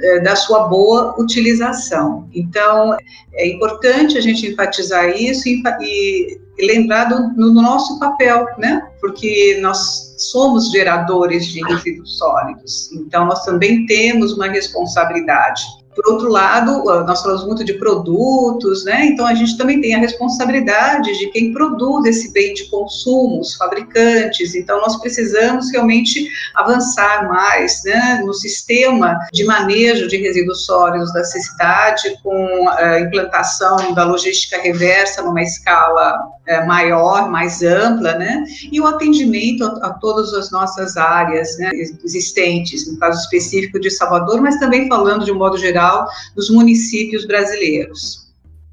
eh, 0.01 0.21
da 0.21 0.37
sua 0.37 0.69
boa 0.69 1.15
utilização. 1.19 2.29
Então, 2.33 2.97
é 3.33 3.49
importante 3.49 4.17
a 4.17 4.21
gente 4.21 4.47
enfatizar 4.47 5.09
isso 5.11 5.49
e, 5.49 5.61
e 5.81 6.44
lembrar 6.59 7.05
do, 7.05 7.35
do, 7.35 7.53
nosso 7.53 7.99
papel, 7.99 8.47
né? 8.59 8.87
Porque 9.01 9.59
nós 9.61 10.15
somos 10.19 10.71
geradores 10.71 11.47
de 11.47 11.63
resíduos 11.65 12.19
sólidos, 12.19 12.93
então 12.93 13.27
nós 13.27 13.45
também 13.45 13.87
temos 13.87 14.33
uma 14.33 14.49
responsabilidade. 14.49 15.63
Por 15.95 16.13
outro 16.13 16.29
lado, 16.29 16.83
nós 17.05 17.23
falamos 17.23 17.47
muito 17.47 17.65
de 17.65 17.75
produtos, 17.75 18.85
né? 18.85 19.07
Então 19.07 19.25
a 19.27 19.35
gente 19.35 19.57
também 19.57 19.81
tem 19.81 19.95
a 19.95 19.99
responsabilidade 19.99 21.17
de 21.19 21.29
quem 21.29 21.53
produz 21.53 22.05
esse 22.07 22.33
bem 22.33 22.53
de 22.53 22.65
consumo, 22.65 23.41
os 23.41 23.55
fabricantes. 23.55 24.57
Então 24.57 24.81
nós 24.81 25.01
precisamos 25.01 25.71
realmente 25.71 26.29
avançar 26.55 27.29
mais, 27.29 27.83
né, 27.85 28.21
no 28.25 28.35
sistema 28.35 29.19
de 29.33 29.45
manejo 29.45 30.09
de 30.09 30.17
resíduos 30.17 30.67
sólidos 30.67 31.13
da 31.13 31.23
cidade, 31.23 32.19
com 32.23 32.69
a 32.71 33.01
implantação 33.01 33.95
da 33.95 34.05
logística 34.05 34.61
reversa 34.61 35.23
numa 35.23 35.43
escala 35.43 36.19
é, 36.47 36.65
maior, 36.65 37.31
mais 37.31 37.63
ampla, 37.63 38.15
né? 38.17 38.45
E 38.71 38.81
o 38.81 38.87
atendimento 38.87 39.65
a, 39.65 39.87
a 39.87 39.95
todas 39.95 40.33
as 40.35 40.51
nossas 40.51 40.97
áreas 40.97 41.59
né, 41.59 41.71
existentes, 42.05 42.91
no 42.91 42.99
caso 42.99 43.21
específico 43.21 43.81
de 43.81 43.91
Salvador, 43.91 44.41
mas 44.41 44.59
também 44.59 44.89
falando 44.89 45.25
de 45.25 45.33
um 45.33 45.39
modo 45.39 45.57
geral 45.57 46.07
dos 46.35 46.51
municípios 46.51 47.27
brasileiros. 47.27 48.25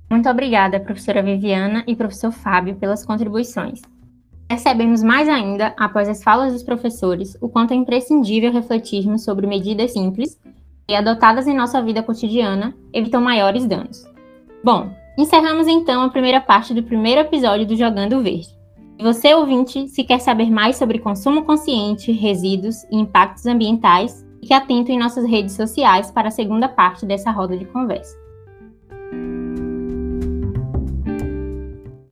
Muito 0.09 0.27
obrigada, 0.29 0.79
professora 0.79 1.23
Viviana 1.23 1.83
e 1.87 1.95
professor 1.95 2.31
Fábio, 2.31 2.75
pelas 2.75 3.05
contribuições. 3.05 3.81
Percebemos 4.45 5.01
mais 5.01 5.29
ainda, 5.29 5.73
após 5.79 6.09
as 6.09 6.21
falas 6.21 6.51
dos 6.51 6.63
professores, 6.63 7.37
o 7.39 7.47
quanto 7.47 7.71
é 7.71 7.75
imprescindível 7.77 8.51
refletirmos 8.51 9.23
sobre 9.23 9.47
medidas 9.47 9.93
simples 9.93 10.37
e 10.89 10.93
adotadas 10.93 11.47
em 11.47 11.55
nossa 11.55 11.81
vida 11.81 12.03
cotidiana 12.03 12.75
evitam 12.91 13.21
maiores 13.21 13.65
danos. 13.65 14.05
Bom, 14.61 14.93
encerramos 15.21 15.67
então 15.67 16.01
a 16.01 16.09
primeira 16.09 16.41
parte 16.41 16.73
do 16.73 16.83
primeiro 16.83 17.21
episódio 17.21 17.65
do 17.65 17.75
Jogando 17.75 18.21
Verde. 18.21 18.49
E 18.99 19.03
você, 19.03 19.33
ouvinte, 19.33 19.87
se 19.87 20.03
quer 20.03 20.19
saber 20.19 20.49
mais 20.51 20.75
sobre 20.75 20.99
consumo 20.99 21.43
consciente, 21.43 22.11
resíduos 22.11 22.83
e 22.91 22.97
impactos 22.97 23.45
ambientais, 23.45 24.25
Fique 24.41 24.55
atento 24.55 24.91
em 24.91 24.97
nossas 24.97 25.23
redes 25.23 25.55
sociais 25.55 26.09
para 26.09 26.29
a 26.29 26.31
segunda 26.31 26.67
parte 26.67 27.05
dessa 27.05 27.29
roda 27.29 27.55
de 27.55 27.65
conversa. 27.65 28.17